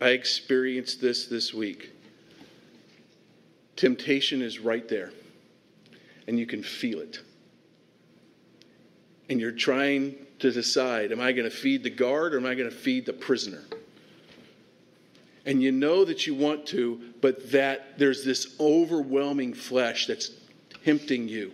I, 0.00 0.06
I 0.06 0.08
experienced 0.10 1.00
this 1.00 1.26
this 1.26 1.54
week, 1.54 1.92
temptation 3.76 4.42
is 4.42 4.58
right 4.58 4.88
there, 4.88 5.12
and 6.26 6.38
you 6.38 6.46
can 6.46 6.62
feel 6.62 6.98
it. 6.98 7.20
And 9.30 9.40
you're 9.40 9.52
trying 9.52 10.16
to 10.40 10.50
decide 10.50 11.12
am 11.12 11.20
I 11.20 11.30
going 11.30 11.48
to 11.48 11.56
feed 11.56 11.84
the 11.84 11.90
guard 11.90 12.34
or 12.34 12.38
am 12.38 12.46
I 12.46 12.54
going 12.54 12.68
to 12.68 12.76
feed 12.76 13.06
the 13.06 13.12
prisoner? 13.12 13.62
And 15.44 15.62
you 15.62 15.72
know 15.72 16.04
that 16.04 16.26
you 16.26 16.34
want 16.34 16.66
to, 16.66 17.00
but 17.20 17.50
that 17.50 17.98
there's 17.98 18.24
this 18.24 18.54
overwhelming 18.60 19.54
flesh 19.54 20.06
that's 20.06 20.30
tempting 20.84 21.28
you. 21.28 21.52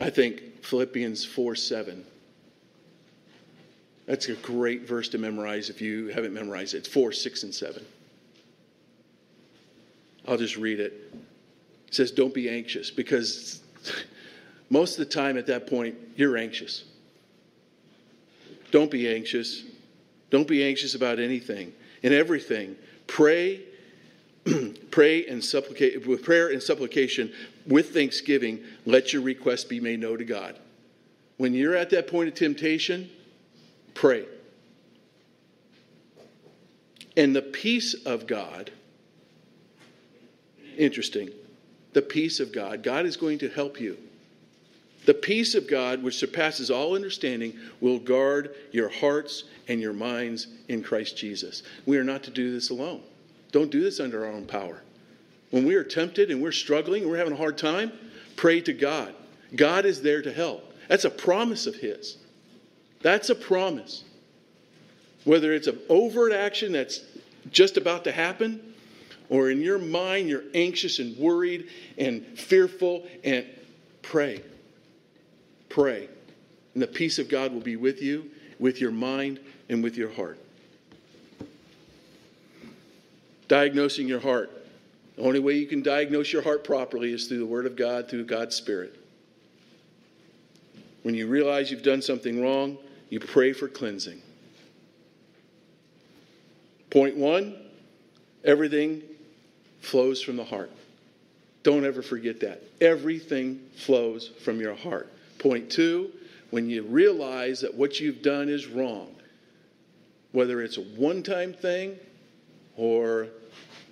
I 0.00 0.10
think 0.10 0.64
Philippians 0.64 1.24
4 1.24 1.54
7. 1.54 2.04
That's 4.06 4.28
a 4.28 4.34
great 4.34 4.88
verse 4.88 5.10
to 5.10 5.18
memorize 5.18 5.68
if 5.68 5.82
you 5.82 6.06
haven't 6.08 6.32
memorized 6.32 6.74
it. 6.74 6.78
It's 6.78 6.88
4, 6.88 7.12
6, 7.12 7.42
and 7.42 7.54
7. 7.54 7.84
I'll 10.26 10.38
just 10.38 10.56
read 10.56 10.80
it. 10.80 11.12
It 11.88 11.94
says, 11.94 12.10
Don't 12.10 12.32
be 12.32 12.48
anxious, 12.48 12.90
because 12.90 13.60
most 14.70 14.98
of 14.98 15.06
the 15.06 15.12
time 15.12 15.36
at 15.36 15.46
that 15.46 15.66
point, 15.66 15.96
you're 16.16 16.38
anxious. 16.38 16.84
Don't 18.70 18.90
be 18.90 19.08
anxious. 19.08 19.64
Don't 20.30 20.46
be 20.46 20.64
anxious 20.64 20.94
about 20.94 21.18
anything. 21.18 21.72
In 22.02 22.12
everything, 22.12 22.76
pray 23.06 23.62
pray 24.90 25.26
and 25.26 25.42
supplicate 25.42 26.06
with 26.06 26.22
prayer 26.22 26.48
and 26.48 26.62
supplication 26.62 27.32
with 27.66 27.92
thanksgiving 27.92 28.62
let 28.86 29.12
your 29.12 29.22
request 29.22 29.68
be 29.68 29.80
made 29.80 30.00
known 30.00 30.18
to 30.18 30.24
god 30.24 30.58
when 31.36 31.52
you're 31.54 31.74
at 31.74 31.90
that 31.90 32.06
point 32.06 32.28
of 32.28 32.34
temptation 32.34 33.10
pray 33.94 34.24
and 37.16 37.34
the 37.34 37.42
peace 37.42 37.94
of 38.06 38.26
god 38.26 38.70
interesting 40.76 41.30
the 41.92 42.02
peace 42.02 42.40
of 42.40 42.52
god 42.52 42.82
god 42.82 43.04
is 43.04 43.16
going 43.16 43.38
to 43.38 43.48
help 43.48 43.80
you 43.80 43.98
the 45.08 45.14
peace 45.14 45.54
of 45.54 45.66
god 45.66 46.02
which 46.02 46.18
surpasses 46.18 46.70
all 46.70 46.94
understanding 46.94 47.58
will 47.80 47.98
guard 47.98 48.54
your 48.72 48.88
hearts 48.88 49.44
and 49.66 49.80
your 49.80 49.92
minds 49.92 50.48
in 50.68 50.82
christ 50.82 51.16
jesus 51.16 51.62
we 51.86 51.96
are 51.96 52.04
not 52.04 52.22
to 52.22 52.30
do 52.30 52.52
this 52.52 52.70
alone 52.70 53.02
don't 53.52 53.70
do 53.70 53.82
this 53.82 54.00
under 54.00 54.24
our 54.26 54.32
own 54.32 54.44
power. 54.44 54.82
When 55.50 55.64
we 55.64 55.74
are 55.74 55.84
tempted 55.84 56.30
and 56.30 56.42
we're 56.42 56.52
struggling 56.52 57.02
and 57.02 57.10
we're 57.10 57.18
having 57.18 57.32
a 57.32 57.36
hard 57.36 57.56
time, 57.56 57.92
pray 58.36 58.60
to 58.62 58.72
God. 58.72 59.14
God 59.56 59.86
is 59.86 60.02
there 60.02 60.20
to 60.22 60.32
help. 60.32 60.74
That's 60.88 61.04
a 61.04 61.10
promise 61.10 61.66
of 61.66 61.76
His. 61.76 62.18
That's 63.00 63.30
a 63.30 63.34
promise. 63.34 64.04
Whether 65.24 65.52
it's 65.52 65.66
an 65.66 65.78
overt 65.88 66.32
action 66.32 66.72
that's 66.72 67.00
just 67.50 67.76
about 67.76 68.04
to 68.04 68.12
happen, 68.12 68.74
or 69.30 69.50
in 69.50 69.60
your 69.60 69.78
mind 69.78 70.28
you're 70.28 70.44
anxious 70.54 70.98
and 70.98 71.16
worried 71.16 71.68
and 71.96 72.24
fearful, 72.38 73.06
and 73.24 73.46
pray. 74.02 74.42
Pray. 75.68 76.08
And 76.74 76.82
the 76.82 76.86
peace 76.86 77.18
of 77.18 77.28
God 77.28 77.52
will 77.52 77.60
be 77.60 77.76
with 77.76 78.02
you, 78.02 78.30
with 78.58 78.80
your 78.80 78.90
mind, 78.90 79.40
and 79.68 79.82
with 79.82 79.96
your 79.96 80.10
heart. 80.10 80.38
Diagnosing 83.48 84.06
your 84.06 84.20
heart. 84.20 84.50
The 85.16 85.22
only 85.22 85.40
way 85.40 85.54
you 85.54 85.66
can 85.66 85.82
diagnose 85.82 86.32
your 86.32 86.42
heart 86.42 86.62
properly 86.62 87.12
is 87.12 87.26
through 87.26 87.38
the 87.38 87.46
Word 87.46 87.66
of 87.66 87.76
God, 87.76 88.08
through 88.08 88.24
God's 88.24 88.54
Spirit. 88.54 88.94
When 91.02 91.14
you 91.14 91.26
realize 91.26 91.70
you've 91.70 91.82
done 91.82 92.02
something 92.02 92.40
wrong, 92.40 92.78
you 93.08 93.18
pray 93.18 93.52
for 93.52 93.68
cleansing. 93.68 94.20
Point 96.90 97.16
one 97.16 97.56
everything 98.44 99.02
flows 99.80 100.22
from 100.22 100.36
the 100.36 100.44
heart. 100.44 100.70
Don't 101.62 101.84
ever 101.84 102.02
forget 102.02 102.40
that. 102.40 102.62
Everything 102.80 103.60
flows 103.76 104.28
from 104.44 104.60
your 104.60 104.74
heart. 104.74 105.12
Point 105.38 105.70
two, 105.70 106.10
when 106.50 106.68
you 106.68 106.82
realize 106.82 107.60
that 107.60 107.74
what 107.74 108.00
you've 108.00 108.22
done 108.22 108.48
is 108.48 108.66
wrong, 108.66 109.14
whether 110.32 110.62
it's 110.62 110.76
a 110.76 110.82
one 110.82 111.22
time 111.22 111.52
thing 111.52 111.96
or 112.76 113.28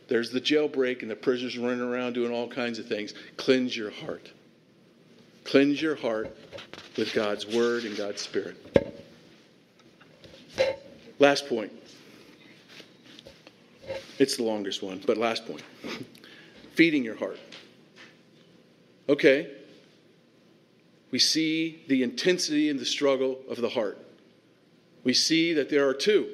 there's 0.09 0.31
the 0.31 0.41
jailbreak 0.41 1.03
and 1.03 1.11
the 1.11 1.17
prisoners 1.17 1.59
running 1.59 1.81
around 1.81 2.13
doing 2.13 2.33
all 2.33 2.49
kinds 2.49 2.79
of 2.79 2.87
things. 2.87 3.15
Cleanse 3.37 3.77
your 3.77 3.91
heart. 3.91 4.31
Cleanse 5.45 5.81
your 5.81 5.97
heart 5.97 6.37
with 6.97 7.13
God's 7.13 7.47
word 7.47 7.85
and 7.85 7.97
God's 7.97 8.23
spirit. 8.23 8.57
Last 11.19 11.49
point. 11.49 11.73
It's 14.19 14.37
the 14.37 14.43
longest 14.43 14.83
one, 14.83 15.03
but 15.07 15.17
last 15.17 15.47
point. 15.47 15.63
Feeding 16.75 17.05
your 17.05 17.17
heart. 17.17 17.39
Okay. 19.09 19.51
We 21.17 21.21
see 21.21 21.83
the 21.89 22.03
intensity 22.03 22.69
and 22.69 22.79
the 22.79 22.85
struggle 22.85 23.39
of 23.49 23.63
the 23.63 23.71
heart. 23.71 23.97
We 25.03 25.15
see 25.15 25.55
that 25.55 25.71
there 25.71 25.89
are 25.89 25.95
two. 25.95 26.29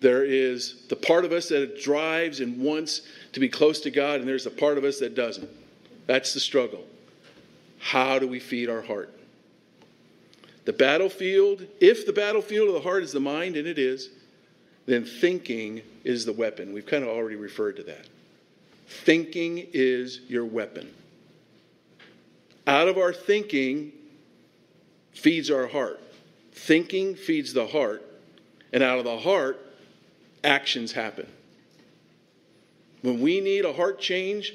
There 0.00 0.24
is 0.24 0.86
the 0.88 0.96
part 0.96 1.26
of 1.26 1.32
us 1.32 1.50
that 1.50 1.78
drives 1.82 2.40
and 2.40 2.58
wants 2.58 3.02
to 3.34 3.40
be 3.40 3.50
close 3.50 3.80
to 3.80 3.90
God, 3.90 4.20
and 4.20 4.26
there's 4.26 4.44
the 4.44 4.50
part 4.50 4.78
of 4.78 4.84
us 4.84 5.00
that 5.00 5.14
doesn't. 5.14 5.50
That's 6.06 6.32
the 6.32 6.40
struggle. 6.40 6.86
How 7.78 8.18
do 8.18 8.26
we 8.26 8.40
feed 8.40 8.70
our 8.70 8.80
heart? 8.80 9.12
The 10.64 10.72
battlefield, 10.72 11.66
if 11.78 12.06
the 12.06 12.12
battlefield 12.14 12.68
of 12.68 12.74
the 12.74 12.80
heart 12.80 13.02
is 13.02 13.12
the 13.12 13.20
mind, 13.20 13.58
and 13.58 13.68
it 13.68 13.78
is, 13.78 14.08
then 14.86 15.04
thinking 15.04 15.82
is 16.04 16.24
the 16.24 16.32
weapon. 16.32 16.72
We've 16.72 16.86
kind 16.86 17.04
of 17.04 17.10
already 17.10 17.36
referred 17.36 17.76
to 17.76 17.82
that. 17.82 18.06
Thinking 18.88 19.66
is 19.74 20.20
your 20.26 20.46
weapon. 20.46 20.90
Out 22.66 22.88
of 22.88 22.98
our 22.98 23.12
thinking 23.12 23.92
feeds 25.12 25.50
our 25.50 25.66
heart. 25.66 26.00
Thinking 26.52 27.14
feeds 27.14 27.52
the 27.52 27.66
heart. 27.66 28.02
And 28.72 28.82
out 28.82 28.98
of 28.98 29.04
the 29.04 29.18
heart, 29.18 29.58
actions 30.42 30.92
happen. 30.92 31.26
When 33.02 33.20
we 33.20 33.40
need 33.40 33.64
a 33.64 33.72
heart 33.72 34.00
change, 34.00 34.52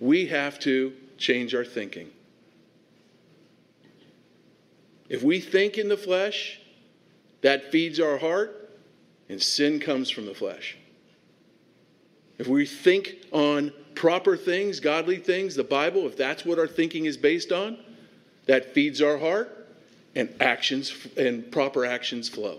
we 0.00 0.26
have 0.26 0.58
to 0.60 0.94
change 1.18 1.54
our 1.54 1.64
thinking. 1.64 2.10
If 5.08 5.22
we 5.22 5.40
think 5.40 5.76
in 5.76 5.88
the 5.88 5.96
flesh, 5.96 6.58
that 7.42 7.70
feeds 7.70 8.00
our 8.00 8.16
heart, 8.16 8.70
and 9.28 9.42
sin 9.42 9.78
comes 9.78 10.08
from 10.08 10.26
the 10.26 10.34
flesh. 10.34 10.76
If 12.42 12.48
we 12.48 12.66
think 12.66 13.18
on 13.30 13.72
proper 13.94 14.36
things, 14.36 14.80
godly 14.80 15.18
things, 15.18 15.54
the 15.54 15.62
Bible, 15.62 16.08
if 16.08 16.16
that's 16.16 16.44
what 16.44 16.58
our 16.58 16.66
thinking 16.66 17.04
is 17.04 17.16
based 17.16 17.52
on, 17.52 17.78
that 18.46 18.74
feeds 18.74 19.00
our 19.00 19.16
heart, 19.16 19.68
and 20.16 20.28
actions 20.40 21.06
and 21.16 21.52
proper 21.52 21.86
actions 21.86 22.28
flow. 22.28 22.58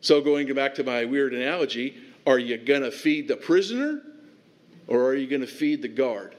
So, 0.00 0.22
going 0.22 0.50
back 0.54 0.74
to 0.76 0.82
my 0.82 1.04
weird 1.04 1.34
analogy, 1.34 1.98
are 2.26 2.38
you 2.38 2.56
going 2.56 2.80
to 2.80 2.90
feed 2.90 3.28
the 3.28 3.36
prisoner 3.36 4.00
or 4.86 5.04
are 5.04 5.14
you 5.14 5.26
going 5.26 5.42
to 5.42 5.46
feed 5.46 5.82
the 5.82 5.88
guard? 5.88 6.34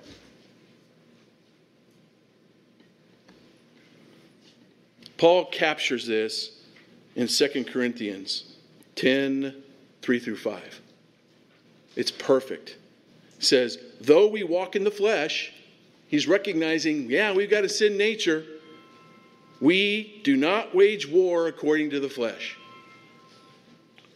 Paul 5.17 5.46
captures 5.46 6.08
this 6.08 6.60
in 7.15 7.28
2 7.28 7.65
Corinthians 7.65 8.56
10 8.96 9.62
3 10.02 10.20
through 10.20 10.38
5. 10.38 10.82
It's 11.96 12.12
perfect. 12.12 12.78
It 13.38 13.44
says, 13.44 13.78
though 14.00 14.28
we 14.28 14.44
walk 14.44 14.76
in 14.76 14.84
the 14.84 14.92
flesh, 14.92 15.52
he's 16.08 16.28
recognizing, 16.28 17.10
yeah, 17.10 17.34
we've 17.34 17.50
got 17.50 17.64
a 17.64 17.70
sin 17.70 17.98
nature. 17.98 18.44
We 19.60 20.22
do 20.24 20.36
not 20.36 20.74
wage 20.74 21.08
war 21.08 21.48
according 21.48 21.92
to 21.92 22.00
the 22.00 22.10
flesh. 22.10 22.58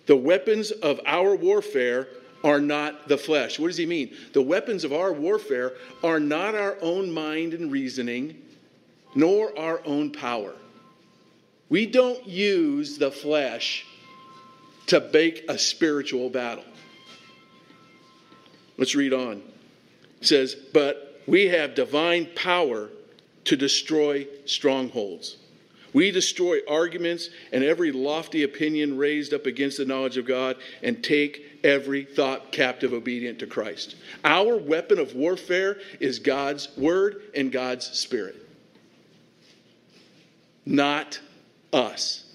The 0.06 0.15
weapons 0.15 0.71
of 0.71 1.00
our 1.06 1.36
warfare 1.36 2.08
are 2.43 2.62
not 2.62 3.08
the 3.08 3.17
flesh. 3.17 3.58
What 3.60 3.67
does 3.67 3.78
he 3.78 3.88
mean? 3.88 4.15
The 4.34 4.41
weapons 4.41 4.84
of 4.84 4.93
our 4.93 5.12
warfare 5.12 5.74
are 6.04 6.19
not 6.19 6.54
our 6.54 6.78
own 6.82 7.12
mind 7.12 7.56
and 7.56 7.71
reasoning, 7.71 8.39
nor 9.15 9.58
our 9.58 9.82
own 9.86 10.12
power. 10.12 10.54
We 11.69 11.88
don't 11.88 12.26
use 12.28 13.00
the 13.00 13.10
flesh 13.10 13.86
to 14.88 15.00
bake 15.00 15.45
a 15.50 15.58
spiritual 15.58 16.30
battle. 16.30 16.65
Let's 18.78 18.95
read 18.95 19.13
on. 19.13 19.41
It 20.21 20.28
says, 20.28 20.56
But 20.56 21.21
we 21.28 21.48
have 21.48 21.76
divine 21.76 22.30
power 22.36 22.89
to 23.45 23.56
destroy 23.56 24.28
strongholds. 24.45 25.38
We 25.93 26.12
destroy 26.12 26.60
arguments 26.69 27.30
and 27.54 27.63
every 27.63 27.93
lofty 27.93 28.43
opinion 28.43 28.98
raised 28.98 29.34
up 29.34 29.45
against 29.45 29.78
the 29.78 29.86
knowledge 29.86 30.17
of 30.17 30.26
God 30.26 30.58
and 30.84 31.02
take 31.02 31.62
every 31.63 32.04
thought 32.04 32.52
captive 32.52 32.91
obedient 32.91 33.39
to 33.39 33.48
Christ. 33.48 33.95
Our 34.26 34.58
weapon 34.58 35.00
of 35.00 35.15
warfare 35.15 35.78
is 36.02 36.19
God's 36.19 36.67
word 36.76 37.21
and 37.34 37.50
God's 37.50 37.86
spirit, 37.98 38.36
not 40.65 41.21
us. 41.71 42.26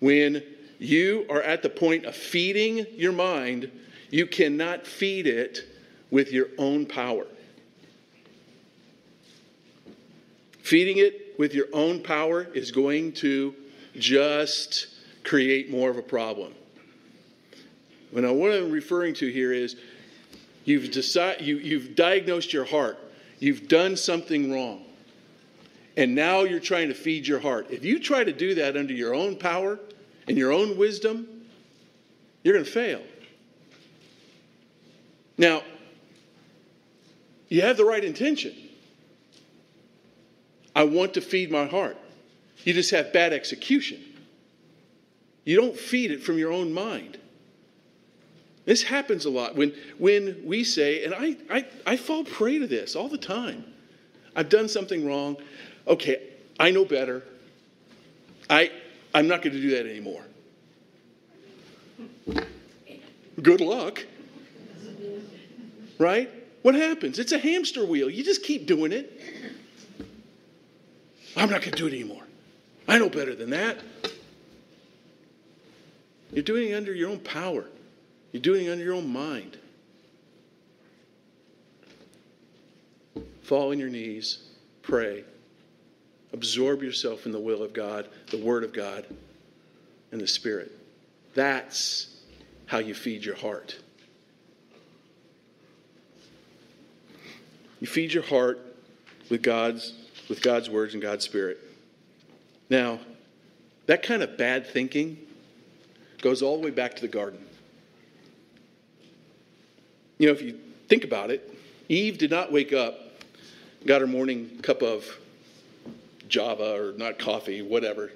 When 0.00 0.42
you 0.78 1.26
are 1.28 1.42
at 1.42 1.62
the 1.62 1.68
point 1.68 2.04
of 2.04 2.14
feeding 2.14 2.86
your 2.92 3.12
mind, 3.12 3.70
you 4.10 4.26
cannot 4.26 4.86
feed 4.86 5.26
it 5.26 5.60
with 6.10 6.32
your 6.32 6.48
own 6.56 6.86
power. 6.86 7.26
Feeding 10.62 10.98
it 10.98 11.34
with 11.38 11.54
your 11.54 11.66
own 11.72 12.02
power 12.02 12.42
is 12.54 12.70
going 12.70 13.12
to 13.12 13.54
just 13.96 14.88
create 15.24 15.70
more 15.70 15.90
of 15.90 15.96
a 15.96 16.02
problem. 16.02 16.54
Now, 18.12 18.32
what 18.32 18.52
I'm 18.52 18.70
referring 18.70 19.14
to 19.14 19.30
here 19.30 19.52
is 19.52 19.76
you've, 20.64 20.90
decided, 20.90 21.46
you, 21.46 21.58
you've 21.58 21.94
diagnosed 21.94 22.52
your 22.52 22.64
heart, 22.64 22.98
you've 23.38 23.68
done 23.68 23.96
something 23.96 24.52
wrong, 24.52 24.84
and 25.96 26.14
now 26.14 26.44
you're 26.44 26.60
trying 26.60 26.88
to 26.88 26.94
feed 26.94 27.26
your 27.26 27.38
heart. 27.38 27.68
If 27.70 27.84
you 27.84 27.98
try 27.98 28.24
to 28.24 28.32
do 28.32 28.54
that 28.54 28.76
under 28.76 28.94
your 28.94 29.14
own 29.14 29.36
power 29.36 29.78
and 30.28 30.36
your 30.36 30.52
own 30.52 30.76
wisdom, 30.76 31.26
you're 32.42 32.54
going 32.54 32.64
to 32.64 32.70
fail. 32.70 33.02
Now, 35.36 35.62
you 37.48 37.62
have 37.62 37.76
the 37.76 37.84
right 37.84 38.04
intention. 38.04 38.54
I 40.76 40.84
want 40.84 41.14
to 41.14 41.20
feed 41.20 41.50
my 41.50 41.66
heart. 41.66 41.96
You 42.64 42.74
just 42.74 42.90
have 42.90 43.12
bad 43.12 43.32
execution. 43.32 44.02
You 45.44 45.56
don't 45.56 45.76
feed 45.76 46.10
it 46.10 46.22
from 46.22 46.38
your 46.38 46.52
own 46.52 46.72
mind. 46.72 47.18
This 48.66 48.82
happens 48.82 49.24
a 49.24 49.30
lot 49.30 49.56
when, 49.56 49.74
when 49.96 50.42
we 50.44 50.62
say, 50.62 51.04
and 51.04 51.14
I, 51.14 51.36
I, 51.50 51.66
I 51.86 51.96
fall 51.96 52.22
prey 52.22 52.58
to 52.58 52.66
this 52.66 52.94
all 52.94 53.08
the 53.08 53.16
time. 53.16 53.64
I've 54.36 54.50
done 54.50 54.68
something 54.68 55.06
wrong. 55.06 55.38
Okay, 55.86 56.22
I 56.60 56.70
know 56.70 56.84
better. 56.84 57.22
I, 58.50 58.70
I'm 59.14 59.26
not 59.26 59.42
going 59.42 59.54
to 59.54 59.60
do 59.60 59.70
that 59.70 59.86
anymore. 59.86 60.22
Good 63.40 63.60
luck. 63.60 64.04
Right? 65.98 66.30
What 66.62 66.74
happens? 66.74 67.18
It's 67.18 67.32
a 67.32 67.38
hamster 67.38 67.84
wheel. 67.84 68.10
You 68.10 68.22
just 68.22 68.42
keep 68.42 68.66
doing 68.66 68.92
it. 68.92 69.20
I'm 71.36 71.50
not 71.50 71.60
going 71.62 71.72
to 71.72 71.78
do 71.78 71.86
it 71.86 71.92
anymore. 71.92 72.24
I 72.86 72.98
know 72.98 73.08
better 73.08 73.34
than 73.34 73.50
that. 73.50 73.78
You're 76.32 76.42
doing 76.42 76.70
it 76.70 76.74
under 76.74 76.92
your 76.92 77.10
own 77.10 77.20
power, 77.20 77.64
you're 78.32 78.42
doing 78.42 78.66
it 78.66 78.70
under 78.70 78.84
your 78.84 78.94
own 78.94 79.08
mind. 79.08 79.58
Fall 83.42 83.70
on 83.70 83.78
your 83.78 83.88
knees, 83.88 84.38
pray, 84.82 85.24
absorb 86.32 86.82
yourself 86.82 87.26
in 87.26 87.32
the 87.32 87.40
will 87.40 87.62
of 87.62 87.72
God, 87.72 88.08
the 88.30 88.38
Word 88.38 88.64
of 88.64 88.72
God, 88.72 89.06
and 90.12 90.20
the 90.20 90.26
Spirit. 90.26 90.72
That's 91.34 92.16
how 92.66 92.78
you 92.78 92.94
feed 92.94 93.24
your 93.24 93.36
heart. 93.36 93.78
You 97.80 97.86
feed 97.86 98.12
your 98.12 98.24
heart 98.24 98.60
with 99.30 99.42
God's 99.42 99.94
with 100.28 100.42
God's 100.42 100.68
words 100.68 100.92
and 100.92 101.02
God's 101.02 101.24
spirit. 101.24 101.58
Now, 102.68 103.00
that 103.86 104.02
kind 104.02 104.22
of 104.22 104.36
bad 104.36 104.66
thinking 104.66 105.16
goes 106.20 106.42
all 106.42 106.58
the 106.58 106.64
way 106.64 106.70
back 106.70 106.94
to 106.96 107.00
the 107.00 107.08
garden. 107.08 107.40
You 110.18 110.26
know, 110.26 110.34
if 110.34 110.42
you 110.42 110.58
think 110.88 111.04
about 111.04 111.30
it, 111.30 111.56
Eve 111.88 112.18
did 112.18 112.30
not 112.30 112.52
wake 112.52 112.72
up, 112.72 112.98
got 113.86 114.00
her 114.00 114.06
morning 114.06 114.58
cup 114.62 114.82
of 114.82 115.06
Java 116.28 116.74
or 116.74 116.92
not 116.96 117.18
coffee, 117.18 117.62
whatever, 117.62 118.12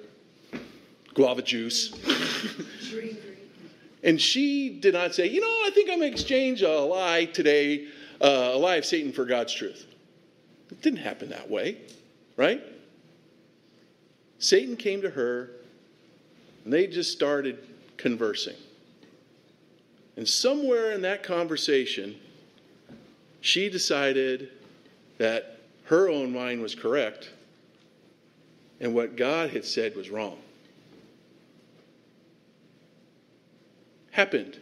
guava 1.13 1.41
juice. 1.41 1.93
and 4.03 4.19
she 4.19 4.69
did 4.69 4.93
not 4.93 5.13
say, 5.13 5.27
you 5.27 5.41
know, 5.41 5.47
I 5.47 5.71
think 5.73 5.89
I'm 5.89 5.99
going 5.99 6.11
to 6.11 6.13
exchange 6.13 6.61
a 6.61 6.79
lie 6.79 7.25
today, 7.25 7.87
uh, 8.21 8.51
a 8.53 8.57
lie 8.57 8.75
of 8.75 8.85
Satan 8.85 9.11
for 9.11 9.25
God's 9.25 9.53
truth. 9.53 9.85
It 10.71 10.81
didn't 10.81 10.99
happen 10.99 11.29
that 11.29 11.49
way 11.49 11.77
right? 12.37 12.61
Satan 14.39 14.75
came 14.75 15.01
to 15.01 15.09
her 15.09 15.51
and 16.63 16.73
they 16.73 16.87
just 16.87 17.11
started 17.11 17.59
conversing. 17.97 18.55
And 20.17 20.27
somewhere 20.27 20.91
in 20.91 21.01
that 21.01 21.23
conversation, 21.23 22.15
she 23.41 23.69
decided 23.69 24.49
that 25.17 25.59
her 25.85 26.09
own 26.09 26.31
mind 26.31 26.61
was 26.61 26.75
correct 26.75 27.29
and 28.83 28.93
what 28.93 29.15
God 29.15 29.51
had 29.51 29.63
said 29.63 29.95
was 29.95 30.09
wrong. 30.09 30.37
Happened 34.11 34.59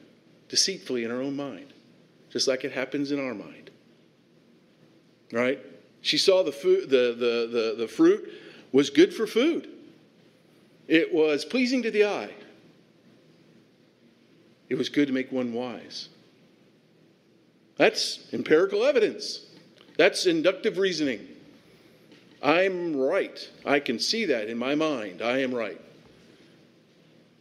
deceitfully 0.47 1.03
in 1.03 1.09
her 1.09 1.21
own 1.21 1.35
mind, 1.35 1.73
just 2.29 2.47
like 2.47 2.63
it 2.63 2.71
happens 2.71 3.11
in 3.11 3.19
our 3.19 3.33
mind. 3.33 3.71
Right? 5.33 5.59
She 6.01 6.19
saw 6.19 6.43
the, 6.43 6.51
food, 6.51 6.89
the, 6.89 7.15
the, 7.17 7.49
the, 7.51 7.75
the 7.79 7.87
fruit 7.87 8.31
was 8.71 8.91
good 8.91 9.13
for 9.13 9.25
food, 9.25 9.67
it 10.87 11.13
was 11.13 11.43
pleasing 11.43 11.81
to 11.81 11.91
the 11.91 12.05
eye, 12.05 12.31
it 14.69 14.75
was 14.75 14.87
good 14.87 15.07
to 15.07 15.13
make 15.13 15.31
one 15.31 15.51
wise. 15.51 16.09
That's 17.77 18.19
empirical 18.31 18.83
evidence. 18.83 19.47
That's 19.97 20.27
inductive 20.27 20.77
reasoning. 20.77 21.27
I'm 22.41 22.95
right. 22.95 23.49
I 23.65 23.79
can 23.79 23.99
see 23.99 24.25
that 24.25 24.49
in 24.49 24.57
my 24.57 24.75
mind. 24.75 25.21
I 25.21 25.39
am 25.39 25.53
right. 25.53 25.79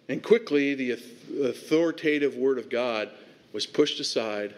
And 0.08 0.22
quickly, 0.22 0.74
the 0.74 0.98
authoritative 1.44 2.36
word 2.36 2.58
of 2.58 2.68
God 2.68 3.10
was 3.52 3.66
pushed 3.66 4.00
aside 4.00 4.54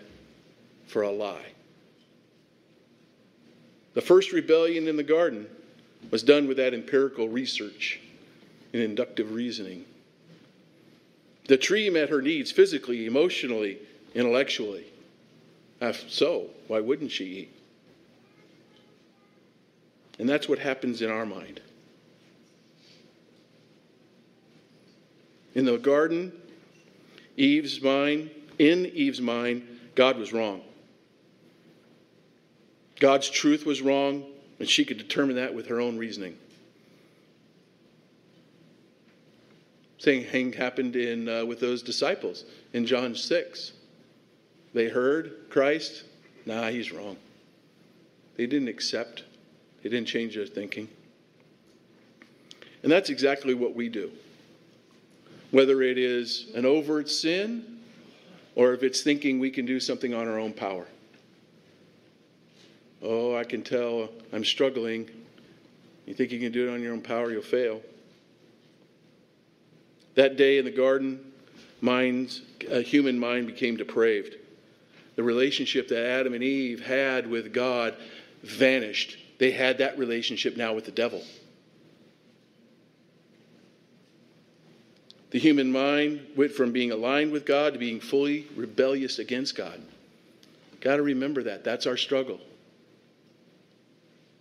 for 0.86 1.02
a 1.02 1.10
lie. 1.10 1.52
The 3.94 4.00
first 4.00 4.32
rebellion 4.32 4.88
in 4.88 4.96
the 4.96 5.02
garden 5.02 5.46
was 6.10 6.22
done 6.22 6.48
with 6.48 6.56
that 6.56 6.74
empirical 6.74 7.28
research 7.28 8.00
and 8.72 8.82
inductive 8.82 9.32
reasoning. 9.32 9.84
The 11.48 11.58
tree 11.58 11.90
met 11.90 12.08
her 12.08 12.22
needs 12.22 12.50
physically, 12.50 13.06
emotionally, 13.06 13.78
intellectually. 14.14 14.86
If 15.80 16.10
so, 16.10 16.50
why 16.68 16.80
wouldn't 16.80 17.10
she 17.10 17.24
eat? 17.24 17.56
And 20.18 20.28
that's 20.28 20.48
what 20.48 20.58
happens 20.58 21.02
in 21.02 21.10
our 21.10 21.26
mind. 21.26 21.60
In 25.54 25.64
the 25.64 25.78
garden, 25.78 26.32
Eve's 27.36 27.80
mind, 27.80 28.30
in 28.58 28.86
Eve's 28.86 29.20
mind, 29.20 29.66
God 29.94 30.18
was 30.18 30.32
wrong. 30.32 30.62
God's 33.00 33.28
truth 33.28 33.66
was 33.66 33.82
wrong, 33.82 34.24
and 34.58 34.68
she 34.68 34.84
could 34.84 34.98
determine 34.98 35.36
that 35.36 35.54
with 35.54 35.66
her 35.66 35.80
own 35.80 35.98
reasoning. 35.98 36.38
Same 39.98 40.24
thing 40.24 40.52
happened 40.52 40.96
in, 40.96 41.28
uh, 41.28 41.44
with 41.44 41.60
those 41.60 41.82
disciples 41.82 42.44
in 42.72 42.86
John 42.86 43.14
6. 43.14 43.72
They 44.74 44.88
heard 44.88 45.46
Christ. 45.50 46.04
Nah, 46.46 46.70
he's 46.70 46.92
wrong. 46.92 47.16
They 48.36 48.46
didn't 48.46 48.68
accept, 48.68 49.24
they 49.82 49.88
didn't 49.88 50.08
change 50.08 50.34
their 50.34 50.46
thinking. 50.46 50.88
And 52.82 52.90
that's 52.90 53.10
exactly 53.10 53.54
what 53.54 53.74
we 53.74 53.88
do. 53.88 54.10
Whether 55.50 55.82
it 55.82 55.98
is 55.98 56.48
an 56.54 56.64
overt 56.64 57.08
sin 57.08 57.78
or 58.54 58.72
if 58.72 58.82
it's 58.82 59.02
thinking 59.02 59.38
we 59.38 59.50
can 59.50 59.66
do 59.66 59.80
something 59.80 60.14
on 60.14 60.28
our 60.28 60.38
own 60.38 60.52
power. 60.52 60.86
Oh, 63.02 63.34
I 63.36 63.44
can 63.44 63.62
tell 63.62 64.08
I'm 64.32 64.44
struggling. 64.44 65.10
You 66.06 66.14
think 66.14 66.32
you 66.32 66.40
can 66.40 66.52
do 66.52 66.68
it 66.68 66.72
on 66.72 66.80
your 66.80 66.92
own 66.92 67.00
power, 67.00 67.30
you'll 67.30 67.42
fail. 67.42 67.80
That 70.14 70.36
day 70.36 70.58
in 70.58 70.64
the 70.64 70.70
garden, 70.70 71.32
minds, 71.80 72.42
a 72.70 72.80
human 72.80 73.18
mind 73.18 73.46
became 73.46 73.76
depraved. 73.76 74.36
The 75.16 75.22
relationship 75.22 75.88
that 75.88 76.06
Adam 76.06 76.34
and 76.34 76.42
Eve 76.42 76.84
had 76.84 77.26
with 77.26 77.52
God 77.52 77.96
vanished. 78.42 79.18
They 79.42 79.50
had 79.50 79.78
that 79.78 79.98
relationship 79.98 80.56
now 80.56 80.72
with 80.72 80.84
the 80.84 80.92
devil. 80.92 81.20
The 85.30 85.40
human 85.40 85.72
mind 85.72 86.24
went 86.36 86.52
from 86.52 86.70
being 86.70 86.92
aligned 86.92 87.32
with 87.32 87.44
God 87.44 87.72
to 87.72 87.78
being 87.80 87.98
fully 87.98 88.46
rebellious 88.54 89.18
against 89.18 89.56
God. 89.56 89.80
Got 90.80 90.98
to 90.98 91.02
remember 91.02 91.42
that. 91.42 91.64
That's 91.64 91.88
our 91.88 91.96
struggle. 91.96 92.38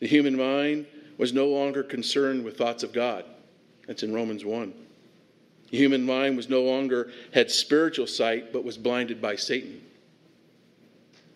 The 0.01 0.07
human 0.07 0.37
mind 0.37 0.85
was 1.17 1.33
no 1.33 1.47
longer 1.47 1.81
concerned 1.81 2.45
with 2.45 2.55
thoughts 2.55 2.83
of 2.83 2.93
God. 2.93 3.25
That's 3.87 4.03
in 4.03 4.13
Romans 4.13 4.45
1. 4.45 4.71
The 5.71 5.77
human 5.77 6.05
mind 6.05 6.37
was 6.37 6.47
no 6.47 6.61
longer 6.61 7.11
had 7.33 7.49
spiritual 7.49 8.05
sight, 8.05 8.53
but 8.53 8.63
was 8.63 8.77
blinded 8.77 9.19
by 9.19 9.35
Satan. 9.35 9.81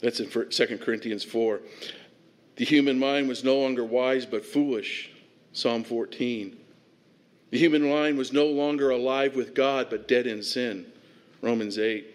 That's 0.01 0.19
in 0.19 0.29
2 0.29 0.77
Corinthians 0.77 1.23
4. 1.23 1.61
The 2.55 2.65
human 2.65 2.97
mind 2.97 3.27
was 3.27 3.43
no 3.43 3.57
longer 3.57 3.83
wise, 3.83 4.25
but 4.25 4.45
foolish. 4.45 5.11
Psalm 5.51 5.83
14. 5.83 6.57
The 7.51 7.57
human 7.57 7.89
mind 7.89 8.17
was 8.17 8.33
no 8.33 8.45
longer 8.45 8.89
alive 8.89 9.35
with 9.35 9.53
God, 9.53 9.87
but 9.89 10.07
dead 10.07 10.27
in 10.27 10.43
sin. 10.43 10.85
Romans 11.41 11.77
8. 11.77 12.05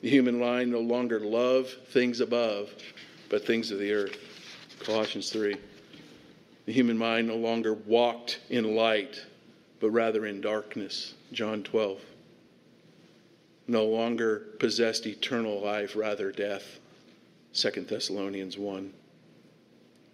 The 0.00 0.10
human 0.10 0.38
mind 0.38 0.70
no 0.70 0.80
longer 0.80 1.20
loved 1.20 1.70
things 1.88 2.20
above, 2.20 2.70
but 3.28 3.46
things 3.46 3.70
of 3.70 3.78
the 3.78 3.92
earth. 3.92 4.16
Colossians 4.80 5.30
3. 5.30 5.56
The 6.66 6.72
human 6.72 6.96
mind 6.96 7.28
no 7.28 7.36
longer 7.36 7.74
walked 7.74 8.40
in 8.50 8.76
light, 8.76 9.24
but 9.80 9.90
rather 9.90 10.26
in 10.26 10.40
darkness. 10.40 11.14
John 11.32 11.62
12. 11.62 12.00
No 13.66 13.84
longer 13.84 14.40
possessed 14.58 15.06
eternal 15.06 15.60
life, 15.60 15.96
rather 15.96 16.30
death. 16.30 16.78
2 17.54 17.70
Thessalonians 17.82 18.56
1. 18.56 18.92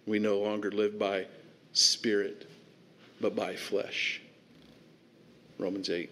We 0.05 0.19
no 0.19 0.39
longer 0.39 0.71
live 0.71 0.99
by 0.99 1.25
spirit, 1.73 2.49
but 3.19 3.35
by 3.35 3.55
flesh. 3.55 4.21
Romans 5.57 5.89
8. 5.89 6.09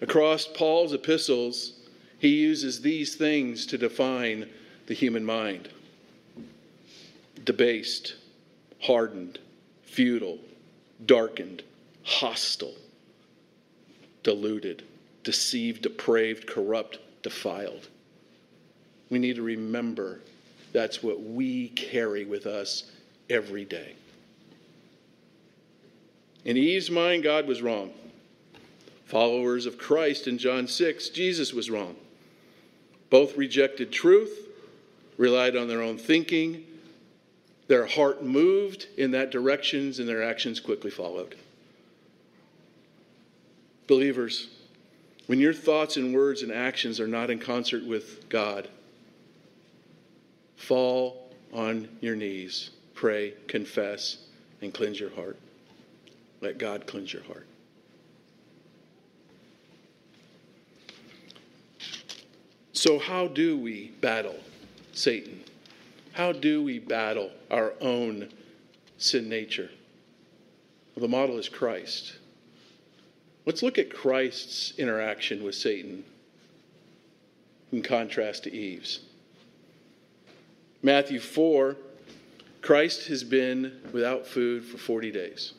Across 0.00 0.48
Paul's 0.54 0.92
epistles, 0.92 1.74
he 2.18 2.28
uses 2.28 2.80
these 2.80 3.14
things 3.14 3.66
to 3.66 3.78
define 3.78 4.48
the 4.86 4.94
human 4.94 5.24
mind 5.24 5.68
debased, 7.44 8.14
hardened, 8.80 9.38
futile, 9.82 10.38
darkened, 11.06 11.62
hostile, 12.04 12.74
deluded, 14.22 14.84
deceived, 15.24 15.82
depraved, 15.82 16.46
corrupt, 16.46 16.98
defiled. 17.22 17.88
We 19.10 19.18
need 19.18 19.36
to 19.36 19.42
remember 19.42 20.20
that's 20.72 21.02
what 21.02 21.22
we 21.22 21.68
carry 21.68 22.24
with 22.24 22.46
us 22.46 22.90
every 23.28 23.64
day. 23.64 23.94
In 26.44 26.56
Eve's 26.56 26.90
mind, 26.90 27.22
God 27.22 27.46
was 27.46 27.62
wrong. 27.62 27.92
Followers 29.04 29.66
of 29.66 29.78
Christ 29.78 30.26
in 30.26 30.38
John 30.38 30.66
6, 30.66 31.10
Jesus 31.10 31.52
was 31.52 31.70
wrong. 31.70 31.96
Both 33.10 33.36
rejected 33.36 33.92
truth, 33.92 34.48
relied 35.18 35.56
on 35.56 35.68
their 35.68 35.82
own 35.82 35.98
thinking, 35.98 36.64
their 37.68 37.86
heart 37.86 38.24
moved 38.24 38.86
in 38.96 39.12
that 39.12 39.30
direction, 39.30 39.92
and 39.98 40.08
their 40.08 40.22
actions 40.22 40.60
quickly 40.60 40.90
followed. 40.90 41.36
Believers, 43.86 44.48
when 45.26 45.38
your 45.38 45.54
thoughts 45.54 45.96
and 45.96 46.14
words 46.14 46.42
and 46.42 46.50
actions 46.50 46.98
are 46.98 47.06
not 47.06 47.30
in 47.30 47.38
concert 47.38 47.84
with 47.84 48.28
God, 48.28 48.68
fall 50.62 51.28
on 51.52 51.88
your 52.00 52.14
knees, 52.14 52.70
pray, 52.94 53.34
confess, 53.48 54.18
and 54.60 54.72
cleanse 54.72 54.98
your 54.98 55.10
heart. 55.10 55.36
Let 56.40 56.58
God 56.58 56.86
cleanse 56.86 57.12
your 57.12 57.24
heart. 57.24 57.46
So, 62.72 62.98
how 62.98 63.26
do 63.26 63.58
we 63.58 63.88
battle 64.00 64.38
Satan? 64.92 65.40
How 66.12 66.32
do 66.32 66.62
we 66.62 66.78
battle 66.78 67.30
our 67.50 67.74
own 67.80 68.28
sin 68.98 69.28
nature? 69.28 69.70
Well, 70.94 71.02
the 71.02 71.08
model 71.08 71.38
is 71.38 71.48
Christ. 71.48 72.14
Let's 73.46 73.64
look 73.64 73.78
at 73.78 73.92
Christ's 73.92 74.74
interaction 74.78 75.42
with 75.42 75.56
Satan 75.56 76.04
in 77.72 77.82
contrast 77.82 78.44
to 78.44 78.54
Eve's. 78.54 79.00
Matthew 80.82 81.20
4, 81.20 81.76
Christ 82.60 83.06
has 83.08 83.22
been 83.22 83.80
without 83.92 84.26
food 84.26 84.64
for 84.64 84.78
40 84.78 85.12
days. 85.12 85.52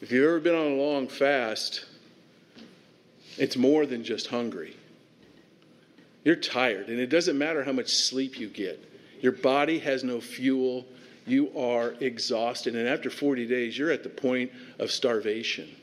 If 0.00 0.12
you've 0.12 0.24
ever 0.24 0.40
been 0.40 0.54
on 0.54 0.72
a 0.72 0.74
long 0.74 1.08
fast, 1.08 1.86
it's 3.38 3.56
more 3.56 3.86
than 3.86 4.04
just 4.04 4.26
hungry. 4.26 4.76
You're 6.24 6.36
tired, 6.36 6.88
and 6.88 6.98
it 6.98 7.08
doesn't 7.08 7.38
matter 7.38 7.64
how 7.64 7.72
much 7.72 7.88
sleep 7.88 8.38
you 8.38 8.48
get. 8.48 8.82
Your 9.20 9.32
body 9.32 9.78
has 9.78 10.04
no 10.04 10.20
fuel. 10.20 10.84
You 11.26 11.56
are 11.58 11.94
exhausted. 12.00 12.76
And 12.76 12.86
after 12.86 13.08
40 13.08 13.46
days, 13.46 13.78
you're 13.78 13.90
at 13.90 14.02
the 14.02 14.10
point 14.10 14.52
of 14.78 14.90
starvation. 14.90 15.74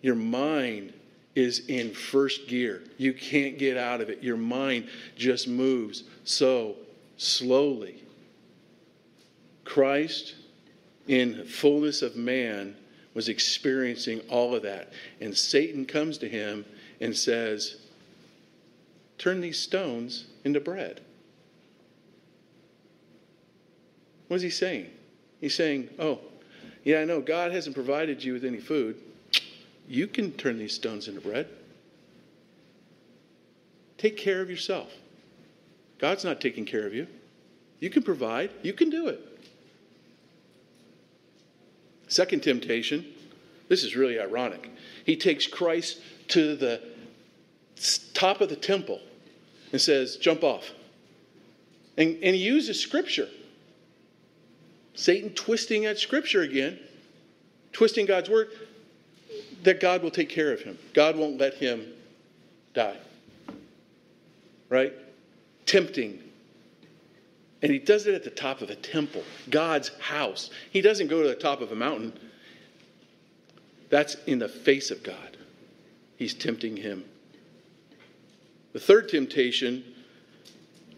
Your 0.00 0.14
mind 0.14 0.94
is 1.36 1.66
in 1.68 1.92
first 1.92 2.48
gear. 2.48 2.82
You 2.96 3.12
can't 3.12 3.58
get 3.58 3.76
out 3.76 4.00
of 4.00 4.08
it. 4.08 4.24
Your 4.24 4.38
mind 4.38 4.88
just 5.16 5.46
moves 5.46 6.02
so 6.24 6.74
slowly. 7.18 8.02
Christ, 9.64 10.34
in 11.06 11.44
fullness 11.44 12.00
of 12.00 12.16
man, 12.16 12.74
was 13.12 13.28
experiencing 13.28 14.20
all 14.28 14.54
of 14.54 14.62
that. 14.62 14.92
And 15.20 15.36
Satan 15.36 15.84
comes 15.84 16.18
to 16.18 16.28
him 16.28 16.64
and 17.00 17.14
says, 17.14 17.76
Turn 19.18 19.40
these 19.40 19.58
stones 19.58 20.26
into 20.44 20.60
bread. 20.60 21.00
What 24.28 24.36
is 24.36 24.42
he 24.42 24.50
saying? 24.50 24.90
He's 25.40 25.54
saying, 25.54 25.90
Oh, 25.98 26.20
yeah, 26.82 27.00
I 27.00 27.04
know 27.04 27.20
God 27.20 27.52
hasn't 27.52 27.74
provided 27.74 28.22
you 28.22 28.32
with 28.32 28.44
any 28.44 28.60
food. 28.60 28.96
You 29.88 30.06
can 30.06 30.32
turn 30.32 30.58
these 30.58 30.74
stones 30.74 31.08
into 31.08 31.20
bread. 31.20 31.48
Take 33.98 34.16
care 34.16 34.40
of 34.40 34.50
yourself. 34.50 34.92
God's 35.98 36.24
not 36.24 36.40
taking 36.40 36.64
care 36.64 36.86
of 36.86 36.94
you. 36.94 37.06
You 37.80 37.90
can 37.90 38.02
provide, 38.02 38.50
you 38.62 38.72
can 38.72 38.90
do 38.90 39.08
it. 39.08 39.20
Second 42.08 42.42
temptation, 42.42 43.04
this 43.68 43.82
is 43.82 43.96
really 43.96 44.20
ironic. 44.20 44.70
He 45.04 45.16
takes 45.16 45.46
Christ 45.46 46.00
to 46.28 46.56
the 46.56 46.80
top 48.14 48.40
of 48.40 48.48
the 48.48 48.56
temple 48.56 49.00
and 49.72 49.80
says, 49.80 50.16
Jump 50.16 50.44
off. 50.44 50.70
And, 51.96 52.18
and 52.22 52.36
he 52.36 52.42
uses 52.42 52.80
scripture. 52.80 53.28
Satan 54.94 55.30
twisting 55.30 55.84
at 55.84 55.98
scripture 55.98 56.42
again, 56.42 56.78
twisting 57.72 58.06
God's 58.06 58.30
word, 58.30 58.48
that 59.62 59.80
God 59.80 60.02
will 60.02 60.10
take 60.10 60.28
care 60.28 60.52
of 60.52 60.60
him. 60.60 60.78
God 60.94 61.16
won't 61.16 61.38
let 61.38 61.54
him 61.54 61.86
die. 62.74 62.96
Right? 64.68 64.92
Tempting. 65.64 66.22
And 67.62 67.72
he 67.72 67.78
does 67.78 68.06
it 68.06 68.14
at 68.14 68.24
the 68.24 68.30
top 68.30 68.60
of 68.60 68.70
a 68.70 68.74
temple, 68.74 69.24
God's 69.50 69.90
house. 69.98 70.50
He 70.70 70.80
doesn't 70.80 71.08
go 71.08 71.22
to 71.22 71.28
the 71.28 71.34
top 71.34 71.60
of 71.60 71.72
a 71.72 71.74
mountain. 71.74 72.12
That's 73.88 74.16
in 74.26 74.38
the 74.38 74.48
face 74.48 74.90
of 74.90 75.02
God. 75.02 75.36
He's 76.16 76.34
tempting 76.34 76.76
him. 76.76 77.04
The 78.72 78.80
third 78.80 79.08
temptation, 79.08 79.84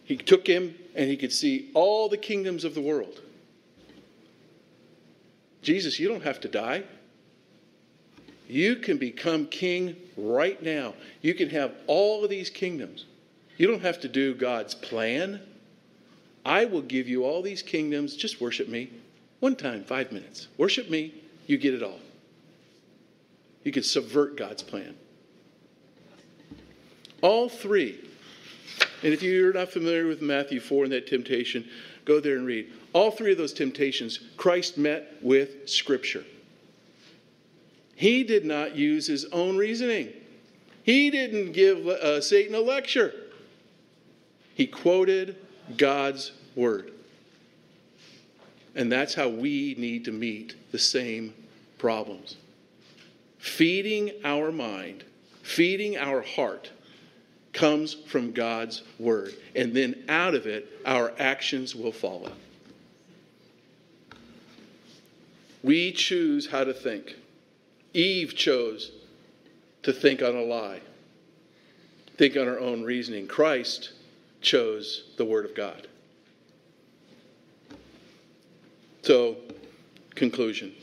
he 0.05 0.17
took 0.17 0.47
him 0.47 0.75
and 0.95 1.09
he 1.09 1.17
could 1.17 1.33
see 1.33 1.71
all 1.75 2.09
the 2.09 2.17
kingdoms 2.17 2.65
of 2.65 2.75
the 2.75 2.81
world. 2.81 3.21
Jesus, 5.63 5.99
you 5.99 6.09
don't 6.09 6.23
have 6.23 6.41
to 6.41 6.49
die. 6.49 6.85
You 8.49 8.77
can 8.77 8.97
become 8.97 9.47
king 9.47 9.95
right 10.17 10.61
now. 10.63 10.95
You 11.21 11.35
can 11.35 11.51
have 11.51 11.75
all 11.87 12.25
of 12.25 12.31
these 12.31 12.49
kingdoms. 12.49 13.05
You 13.59 13.67
don't 13.67 13.83
have 13.83 14.01
to 14.01 14.09
do 14.09 14.35
God's 14.35 14.75
plan. 14.75 15.41
I 16.47 16.65
will 16.65 16.81
give 16.81 17.09
you 17.09 17.25
all 17.25 17.43
these 17.43 17.61
kingdoms. 17.61 18.17
Just 18.17 18.41
worship 18.41 18.69
me. 18.69 18.91
One 19.41 19.55
time, 19.55 19.85
five 19.85 20.13
minutes. 20.13 20.49
Worship 20.57 20.89
me. 20.89 21.15
You 21.47 21.59
get 21.59 21.75
it 21.75 21.83
all. 21.83 22.01
You 23.65 23.73
can 23.73 23.83
subvert 23.83 24.37
God's 24.37 24.63
plan. 24.63 24.97
All 27.21 27.51
three. 27.51 28.01
And 29.03 29.13
if 29.13 29.23
you're 29.23 29.53
not 29.53 29.71
familiar 29.71 30.07
with 30.07 30.23
Matthew 30.23 30.61
4 30.61 30.85
and 30.85 30.93
that 30.93 31.07
temptation, 31.07 31.69
go 32.05 32.19
there 32.19 32.37
and 32.37 32.47
read. 32.47 32.73
All 32.95 33.11
three 33.11 33.33
of 33.33 33.39
those 33.39 33.53
temptations, 33.53 34.21
Christ 34.37 34.79
met 34.79 35.17
with 35.21 35.69
Scripture. 35.69 36.25
He 37.99 38.23
did 38.23 38.45
not 38.45 38.77
use 38.77 39.09
his 39.09 39.25
own 39.33 39.57
reasoning. 39.57 40.13
He 40.85 41.11
didn't 41.11 41.51
give 41.51 41.85
uh, 41.85 42.21
Satan 42.21 42.55
a 42.55 42.61
lecture. 42.61 43.13
He 44.55 44.69
quoted 44.69 45.35
God's 45.77 46.31
word. 46.55 46.93
And 48.77 48.93
that's 48.93 49.15
how 49.15 49.29
we 49.29 49.75
need 49.79 50.05
to 50.05 50.13
meet 50.13 50.55
the 50.71 50.79
same 50.79 51.35
problems. 51.77 52.37
Feeding 53.39 54.13
our 54.23 54.53
mind, 54.53 55.03
feeding 55.43 55.97
our 55.97 56.23
heart 56.23 56.71
comes 57.53 57.95
from 57.95 58.31
God's 58.31 58.85
word. 59.01 59.35
And 59.57 59.75
then 59.75 60.05
out 60.09 60.37
of 60.37 60.47
it, 60.47 60.69
our 60.87 61.13
actions 61.19 61.75
will 61.75 61.91
follow. 61.91 62.31
We 65.65 65.91
choose 65.91 66.49
how 66.49 66.63
to 66.63 66.73
think. 66.73 67.17
Eve 67.99 68.37
chose 68.37 68.93
to 69.83 69.93
think 69.93 70.23
on 70.23 70.37
a 70.37 70.43
lie, 70.43 70.81
think 72.17 72.37
on 72.37 72.47
her 72.47 72.61
own 72.61 72.85
reasoning. 72.85 73.27
Christ 73.27 73.91
chose 74.41 75.11
the 75.17 75.25
Word 75.25 75.45
of 75.45 75.53
God. 75.57 75.89
So, 79.03 79.37
conclusion. 80.15 80.75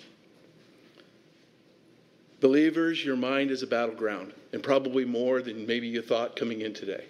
Believers, 2.41 3.05
your 3.05 3.16
mind 3.16 3.49
is 3.49 3.63
a 3.63 3.68
battleground, 3.68 4.34
and 4.51 4.61
probably 4.61 5.05
more 5.05 5.41
than 5.41 5.66
maybe 5.66 5.88
you 5.88 6.01
thought 6.01 6.36
coming 6.36 6.61
in 6.61 6.74
today. 6.74 7.05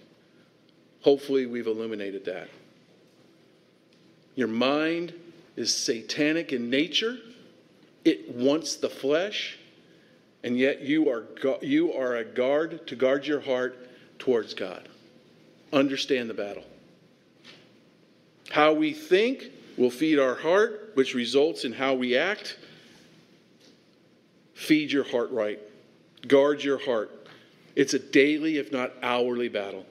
Hopefully, 1.01 1.47
we've 1.47 1.66
illuminated 1.66 2.26
that. 2.26 2.49
Your 4.36 4.49
mind 4.49 5.14
is 5.56 5.76
satanic 5.76 6.53
in 6.53 6.70
nature, 6.70 7.18
it 8.03 8.36
wants 8.36 8.76
the 8.76 8.89
flesh, 8.89 9.58
and 10.45 10.59
yet 10.59 10.81
you 10.81 11.09
are, 11.09 11.23
you 11.61 11.91
are 11.93 12.17
a 12.17 12.23
guard 12.23 12.85
to 12.85 12.95
guard 12.95 13.25
your 13.25 13.41
heart 13.41 13.89
towards 14.19 14.53
God. 14.53 14.87
Understand 15.73 16.29
the 16.29 16.35
battle. 16.35 16.63
How 18.51 18.71
we 18.71 18.93
think 18.93 19.45
will 19.75 19.89
feed 19.89 20.19
our 20.19 20.35
heart, 20.35 20.91
which 20.93 21.15
results 21.15 21.65
in 21.65 21.73
how 21.73 21.95
we 21.95 22.15
act. 22.15 22.59
Feed 24.53 24.91
your 24.91 25.03
heart 25.03 25.31
right. 25.31 25.59
Guard 26.27 26.63
your 26.63 26.77
heart. 26.77 27.27
It's 27.75 27.95
a 27.95 27.99
daily, 27.99 28.57
if 28.59 28.71
not 28.71 28.93
hourly, 29.01 29.49
battle. 29.49 29.83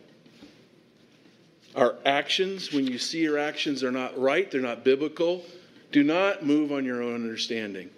Our 1.74 1.96
actions, 2.06 2.72
when 2.72 2.86
you 2.86 2.98
see 2.98 3.22
your 3.22 3.38
actions 3.38 3.82
are 3.82 3.90
not 3.90 4.16
right, 4.16 4.48
they're 4.48 4.60
not 4.60 4.84
biblical, 4.84 5.44
do 5.90 6.04
not 6.04 6.46
move 6.46 6.70
on 6.70 6.84
your 6.84 7.02
own 7.02 7.16
understanding. 7.16 7.90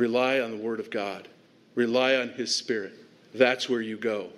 Rely 0.00 0.40
on 0.40 0.50
the 0.50 0.56
Word 0.56 0.80
of 0.80 0.90
God, 0.90 1.28
rely 1.74 2.16
on 2.16 2.30
His 2.30 2.54
Spirit. 2.54 2.94
That's 3.34 3.68
where 3.68 3.82
you 3.82 3.98
go. 3.98 4.30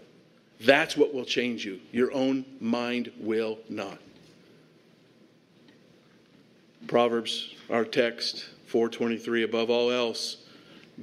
That's 0.58 0.96
what 0.96 1.14
will 1.14 1.24
change 1.24 1.64
you. 1.64 1.78
Your 1.92 2.12
own 2.12 2.44
mind 2.58 3.12
will 3.20 3.60
not. 3.68 3.98
Proverbs, 6.88 7.54
our 7.70 7.84
text, 7.84 8.46
423, 8.66 9.44
above 9.44 9.70
all 9.70 9.92
else, 9.92 10.38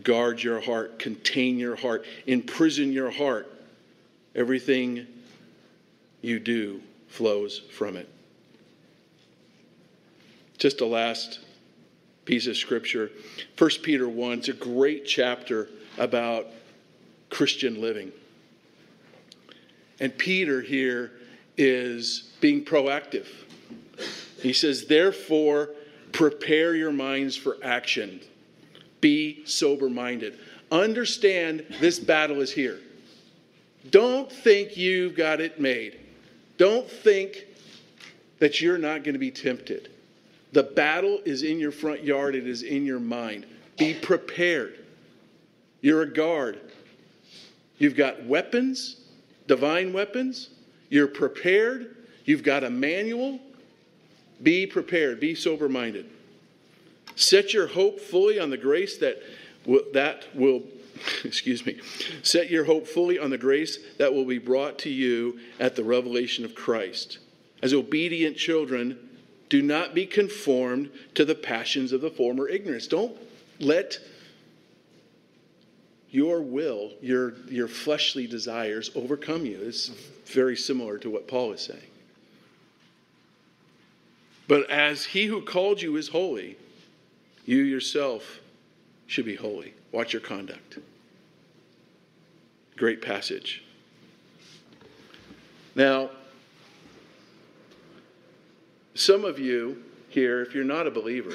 guard 0.03 0.43
your 0.43 0.59
heart, 0.59 0.99
contain 0.99 1.57
your 1.57 1.77
heart, 1.77 2.03
imprison 2.27 2.91
your 2.91 3.11
heart. 3.11 3.49
Everything 4.35 5.07
you 6.21 6.37
do 6.37 6.81
flows 7.07 7.59
from 7.59 7.95
it. 7.95 8.09
Just 10.57 10.81
a 10.81 10.85
last 10.85 11.39
piece 12.29 12.45
of 12.45 12.55
scripture 12.55 13.09
1 13.57 13.69
Peter 13.81 14.07
1. 14.07 14.37
It's 14.37 14.49
a 14.49 14.53
great 14.53 15.03
chapter 15.03 15.67
about 15.97 16.45
Christian 17.31 17.81
living. 17.81 18.11
And 19.99 20.15
Peter 20.15 20.61
here 20.61 21.13
is 21.57 22.29
being 22.39 22.63
proactive. 22.63 23.25
He 24.43 24.53
says, 24.53 24.85
Therefore, 24.85 25.71
prepare 26.11 26.75
your 26.75 26.91
minds 26.91 27.35
for 27.35 27.57
action. 27.63 28.21
Be 29.01 29.43
sober 29.45 29.89
minded. 29.89 30.37
Understand 30.71 31.65
this 31.79 31.97
battle 31.97 32.41
is 32.41 32.51
here. 32.51 32.79
Don't 33.89 34.31
think 34.31 34.77
you've 34.77 35.15
got 35.15 35.41
it 35.41 35.59
made. 35.59 35.99
Don't 36.57 36.87
think 36.87 37.47
that 38.37 38.61
you're 38.61 38.77
not 38.77 39.03
going 39.03 39.13
to 39.13 39.19
be 39.19 39.31
tempted. 39.31 39.89
The 40.51 40.63
battle 40.63 41.19
is 41.25 41.43
in 41.43 41.59
your 41.59 41.71
front 41.71 42.03
yard, 42.03 42.35
it 42.35 42.47
is 42.47 42.63
in 42.63 42.85
your 42.85 42.99
mind. 42.99 43.45
Be 43.77 43.93
prepared. 43.93 44.79
You're 45.81 46.01
a 46.01 46.11
guard. 46.11 46.59
You've 47.77 47.95
got 47.95 48.25
weapons 48.25 48.99
divine 49.49 49.91
weapons. 49.91 50.51
You're 50.89 51.07
prepared. 51.07 51.97
You've 52.23 52.43
got 52.43 52.63
a 52.63 52.69
manual. 52.69 53.39
Be 54.41 54.65
prepared. 54.65 55.19
Be 55.19 55.35
sober 55.35 55.67
minded. 55.67 56.09
Set 57.15 57.53
your 57.53 57.67
hope 57.67 57.99
fully 57.99 58.39
on 58.39 58.49
the 58.49 58.57
grace 58.57 58.97
that 58.99 59.17
will, 59.65 59.81
that 59.93 60.27
will 60.33 60.63
excuse 61.25 61.65
me. 61.65 61.79
Set 62.21 62.49
your 62.49 62.63
hope 62.63 62.87
fully 62.87 63.19
on 63.19 63.31
the 63.31 63.37
grace 63.37 63.79
that 63.97 64.13
will 64.13 64.23
be 64.23 64.37
brought 64.37 64.79
to 64.79 64.89
you 64.89 65.39
at 65.59 65.75
the 65.75 65.83
revelation 65.83 66.45
of 66.45 66.55
Christ. 66.55 67.17
As 67.61 67.73
obedient 67.73 68.37
children, 68.37 69.08
do 69.49 69.61
not 69.61 69.93
be 69.93 70.05
conformed 70.05 70.91
to 71.15 71.25
the 71.25 71.35
passions 71.35 71.91
of 71.91 72.01
the 72.01 72.11
former 72.11 72.47
ignorance. 72.47 72.87
Don't 72.87 73.17
let 73.59 73.99
your 76.11 76.41
will, 76.41 76.91
your, 77.01 77.33
your 77.47 77.67
fleshly 77.67 78.27
desires 78.27 78.91
overcome 78.95 79.45
you. 79.45 79.59
It's 79.61 79.89
very 80.25 80.55
similar 80.55 80.97
to 80.99 81.09
what 81.09 81.27
Paul 81.27 81.51
is 81.53 81.61
saying. 81.61 81.81
But 84.47 84.69
as 84.69 85.05
he 85.05 85.25
who 85.25 85.41
called 85.41 85.81
you 85.81 85.95
is 85.95 86.07
holy, 86.07 86.57
you 87.45 87.57
yourself 87.57 88.39
should 89.05 89.25
be 89.25 89.35
holy. 89.35 89.73
Watch 89.91 90.13
your 90.13 90.21
conduct. 90.21 90.79
Great 92.75 93.01
passage. 93.01 93.63
Now, 95.75 96.09
some 98.99 99.23
of 99.23 99.39
you 99.39 99.83
here, 100.09 100.41
if 100.41 100.53
you're 100.53 100.63
not 100.63 100.87
a 100.87 100.91
believer, 100.91 101.33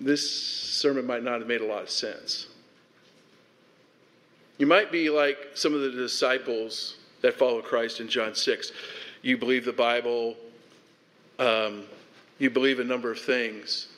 this 0.00 0.28
sermon 0.30 1.06
might 1.06 1.22
not 1.22 1.40
have 1.40 1.48
made 1.48 1.60
a 1.60 1.66
lot 1.66 1.82
of 1.82 1.90
sense. 1.90 2.46
You 4.58 4.66
might 4.66 4.92
be 4.92 5.10
like 5.10 5.38
some 5.54 5.74
of 5.74 5.80
the 5.80 5.90
disciples 5.90 6.96
that 7.20 7.38
follow 7.38 7.60
Christ 7.62 8.00
in 8.00 8.08
John 8.08 8.34
6. 8.34 8.72
You 9.22 9.36
believe 9.36 9.64
the 9.64 9.72
Bible, 9.72 10.36
um, 11.38 11.84
you 12.38 12.50
believe 12.50 12.80
a 12.80 12.84
number 12.84 13.10
of 13.10 13.20
things, 13.20 13.88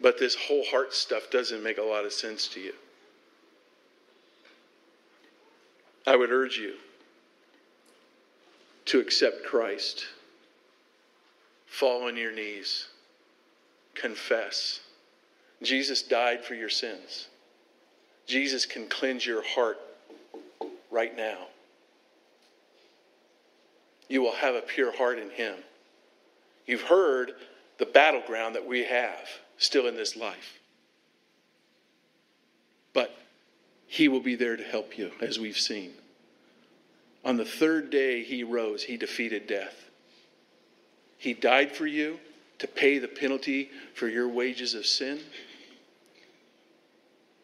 but 0.00 0.18
this 0.18 0.34
whole 0.34 0.64
heart 0.66 0.94
stuff 0.94 1.30
doesn't 1.30 1.62
make 1.62 1.78
a 1.78 1.82
lot 1.82 2.04
of 2.04 2.12
sense 2.12 2.48
to 2.48 2.60
you. 2.60 2.74
I 6.06 6.16
would 6.16 6.30
urge 6.30 6.56
you 6.56 6.74
to 8.86 9.00
accept 9.00 9.44
Christ, 9.44 10.06
fall 11.68 12.06
on 12.06 12.16
your 12.16 12.32
knees, 12.32 12.88
confess. 13.94 14.80
Jesus 15.62 16.02
died 16.02 16.44
for 16.44 16.54
your 16.54 16.68
sins. 16.68 17.28
Jesus 18.26 18.66
can 18.66 18.86
cleanse 18.88 19.24
your 19.24 19.42
heart 19.42 19.78
right 20.90 21.16
now. 21.16 21.46
You 24.08 24.22
will 24.22 24.34
have 24.34 24.54
a 24.54 24.60
pure 24.60 24.96
heart 24.96 25.18
in 25.18 25.30
Him. 25.30 25.56
You've 26.66 26.82
heard 26.82 27.32
the 27.78 27.86
battleground 27.86 28.54
that 28.54 28.66
we 28.66 28.84
have 28.84 29.28
still 29.56 29.86
in 29.86 29.96
this 29.96 30.16
life. 30.16 30.58
But 32.92 33.16
He 33.86 34.08
will 34.08 34.20
be 34.20 34.34
there 34.34 34.56
to 34.56 34.64
help 34.64 34.96
you, 34.98 35.12
as 35.20 35.38
we've 35.38 35.58
seen. 35.58 35.92
On 37.24 37.36
the 37.36 37.44
third 37.44 37.90
day 37.90 38.22
He 38.22 38.44
rose, 38.44 38.84
He 38.84 38.96
defeated 38.96 39.46
death. 39.46 39.87
He 41.18 41.34
died 41.34 41.72
for 41.74 41.86
you 41.86 42.18
to 42.58 42.66
pay 42.66 42.98
the 42.98 43.08
penalty 43.08 43.70
for 43.94 44.08
your 44.08 44.28
wages 44.28 44.74
of 44.74 44.86
sin. 44.86 45.20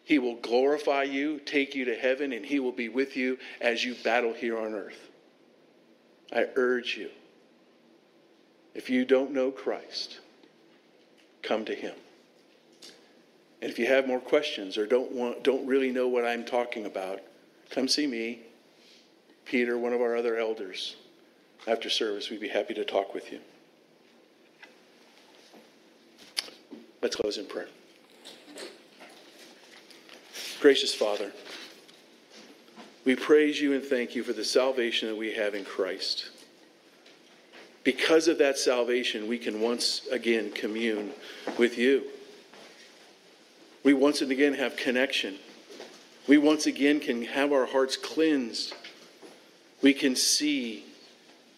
He 0.05 0.19
will 0.19 0.37
glorify 0.37 1.05
you, 1.05 1.41
take 1.41 1.75
you 1.75 1.85
to 1.87 1.97
heaven, 1.97 2.33
and 2.33 2.45
He 2.45 2.61
will 2.61 2.73
be 2.73 2.89
with 2.89 3.17
you 3.17 3.39
as 3.61 3.85
you 3.85 3.95
battle 4.05 4.33
here 4.33 4.59
on 4.59 4.75
earth. 4.75 5.09
I 6.33 6.47
urge 6.57 6.97
you, 6.97 7.11
if 8.75 8.91
you 8.91 9.05
don't 9.05 9.33
know 9.33 9.51
Christ, 9.51 10.19
come 11.43 11.65
to 11.65 11.75
Him. 11.75 11.95
And 13.63 13.71
if 13.71 13.79
you 13.79 13.87
have 13.87 14.07
more 14.07 14.21
questions 14.21 14.77
or 14.77 14.87
don't, 14.87 15.13
want, 15.13 15.43
don't 15.43 15.67
really 15.67 15.91
know 15.91 16.09
what 16.09 16.27
I'm 16.27 16.45
talking 16.45 16.87
about, 16.87 17.21
come 17.71 17.89
see 17.89 18.07
me, 18.07 18.41
Peter, 19.47 19.79
one 19.79 19.93
of 19.93 20.03
our 20.03 20.17
other 20.17 20.37
elders. 20.37 20.97
After 21.67 21.89
service, 21.89 22.29
we'd 22.29 22.41
be 22.41 22.49
happy 22.49 22.75
to 22.75 22.85
talk 22.85 23.15
with 23.15 23.33
you. 23.33 23.41
Let's 27.05 27.17
close 27.17 27.37
in 27.37 27.45
prayer. 27.45 27.69
Gracious 30.59 30.95
Father, 30.95 31.33
we 33.05 33.15
praise 33.15 33.61
you 33.61 33.75
and 33.75 33.85
thank 33.85 34.15
you 34.15 34.23
for 34.23 34.33
the 34.33 34.43
salvation 34.43 35.11
that 35.11 35.15
we 35.15 35.35
have 35.35 35.55
in 35.55 35.67
Christ. 35.67 36.31
Because 37.83 38.27
of 38.27 38.39
that 38.39 38.57
salvation, 38.57 39.29
we 39.29 39.37
can 39.37 39.61
once 39.61 40.07
again 40.11 40.51
commune 40.53 41.11
with 41.59 41.77
you. 41.77 42.05
We 43.83 43.93
once 43.93 44.23
and 44.23 44.33
again 44.33 44.55
have 44.55 44.75
connection. 44.75 45.37
We 46.27 46.39
once 46.39 46.65
again 46.65 47.01
can 47.01 47.23
have 47.27 47.53
our 47.53 47.67
hearts 47.67 47.99
cleansed. 47.99 48.73
We 49.83 49.93
can 49.93 50.17
see 50.17 50.87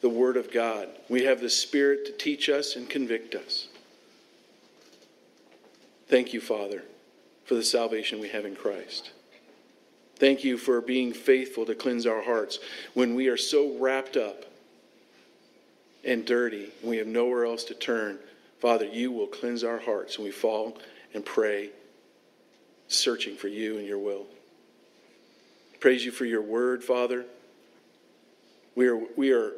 the 0.01 0.09
Word 0.09 0.37
of 0.37 0.53
God. 0.53 0.89
We 1.09 1.23
have 1.23 1.41
the 1.41 1.51
Spirit 1.51 2.05
to 2.07 2.13
teach 2.13 2.49
us 2.49 2.75
and 2.75 2.91
convict 2.91 3.37
us. 3.37 3.66
Thank 6.09 6.33
you, 6.33 6.41
Father 6.41 6.83
for 7.47 7.55
the 7.55 7.63
salvation 7.63 8.21
we 8.21 8.29
have 8.29 8.45
in 8.45 8.57
Christ. 8.57 9.13
Thank 10.17 10.45
you 10.45 10.59
for 10.59 10.81
being 10.81 11.13
faithful 11.13 11.65
to 11.67 11.75
cleanse 11.75 12.07
our 12.07 12.23
hearts 12.23 12.59
when 12.95 13.15
we 13.15 13.29
are 13.29 13.37
so 13.37 13.79
wrapped 13.79 14.17
up 14.17 14.45
and 16.05 16.27
dirty 16.27 16.73
and 16.81 16.91
we 16.91 16.97
have 16.97 17.07
nowhere 17.07 17.45
else 17.45 17.65
to 17.65 17.75
turn. 17.75 18.19
Father, 18.61 18.87
you 18.87 19.13
will 19.13 19.27
cleanse 19.27 19.63
our 19.63 19.79
hearts 19.79 20.17
and 20.17 20.25
we 20.25 20.33
fall 20.33 20.79
and 21.15 21.25
pray, 21.25 21.71
searching 22.89 23.37
for 23.37 23.49
you 23.49 23.79
and 23.79 23.87
your 23.87 23.99
will. 23.99 24.27
Praise 25.79 26.05
you 26.05 26.11
for 26.11 26.25
your 26.25 26.43
word, 26.43 26.83
Father. 26.83 27.25
We 28.75 28.89
are, 28.89 29.01
we 29.17 29.33
are 29.33 29.53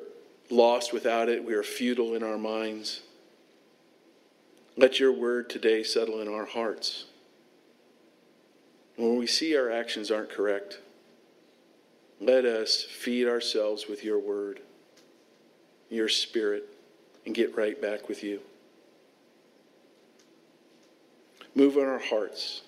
lost 0.51 0.93
without 0.93 1.29
it, 1.29 1.43
we 1.45 1.55
are 1.55 1.63
futile 1.63 2.15
in 2.15 2.23
our 2.23 2.39
minds. 2.39 3.01
Let 4.79 5.01
your 5.01 5.11
word 5.11 5.51
today 5.51 5.83
settle 5.83 6.21
in 6.21 6.29
our 6.29 6.45
hearts. 6.45 7.07
When 8.95 9.17
we 9.17 9.27
see 9.27 9.57
our 9.57 9.73
actions 9.73 10.09
aren't 10.09 10.31
correct, 10.31 10.79
let 12.21 12.45
us 12.45 12.85
feed 12.85 13.27
ourselves 13.27 13.89
with 13.89 14.05
your 14.05 14.21
word, 14.21 14.61
your 15.91 16.09
spirit, 16.09 16.69
and 17.27 17.35
get 17.35 17.57
right 17.57 17.83
back 17.83 18.09
with 18.09 18.23
you. 18.23 18.39
Move 21.57 21.77
on 21.77 21.87
our 21.87 21.99
hearts. 21.99 22.63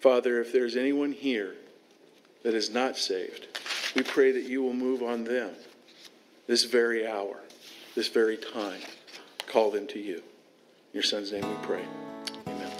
Father, 0.00 0.40
if 0.40 0.54
there's 0.54 0.74
anyone 0.74 1.12
here 1.12 1.54
that 2.44 2.54
is 2.54 2.70
not 2.70 2.96
saved, 2.96 3.46
we 3.94 4.02
pray 4.02 4.32
that 4.32 4.44
you 4.44 4.62
will 4.62 4.72
move 4.72 5.02
on 5.02 5.24
them 5.24 5.50
this 6.46 6.64
very 6.64 7.06
hour, 7.06 7.40
this 7.94 8.08
very 8.08 8.38
time. 8.38 8.80
Call 9.46 9.70
them 9.70 9.86
to 9.88 9.98
you. 9.98 10.22
Your 10.96 11.02
son's 11.02 11.30
name 11.30 11.46
we 11.46 11.54
pray. 11.60 11.84
Amen. 12.46 12.70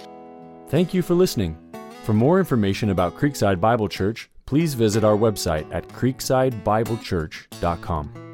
Thank 0.69 0.91
you 0.91 1.03
for 1.03 1.13
listening. 1.13 1.55
For 2.01 2.13
more 2.13 2.39
information 2.39 2.89
about 2.89 3.15
Creekside 3.15 3.61
Bible 3.61 3.87
Church, 3.87 4.27
please 4.47 4.73
visit 4.73 5.03
our 5.03 5.15
website 5.15 5.71
at 5.71 5.87
creeksidebiblechurch.com. 5.89 8.26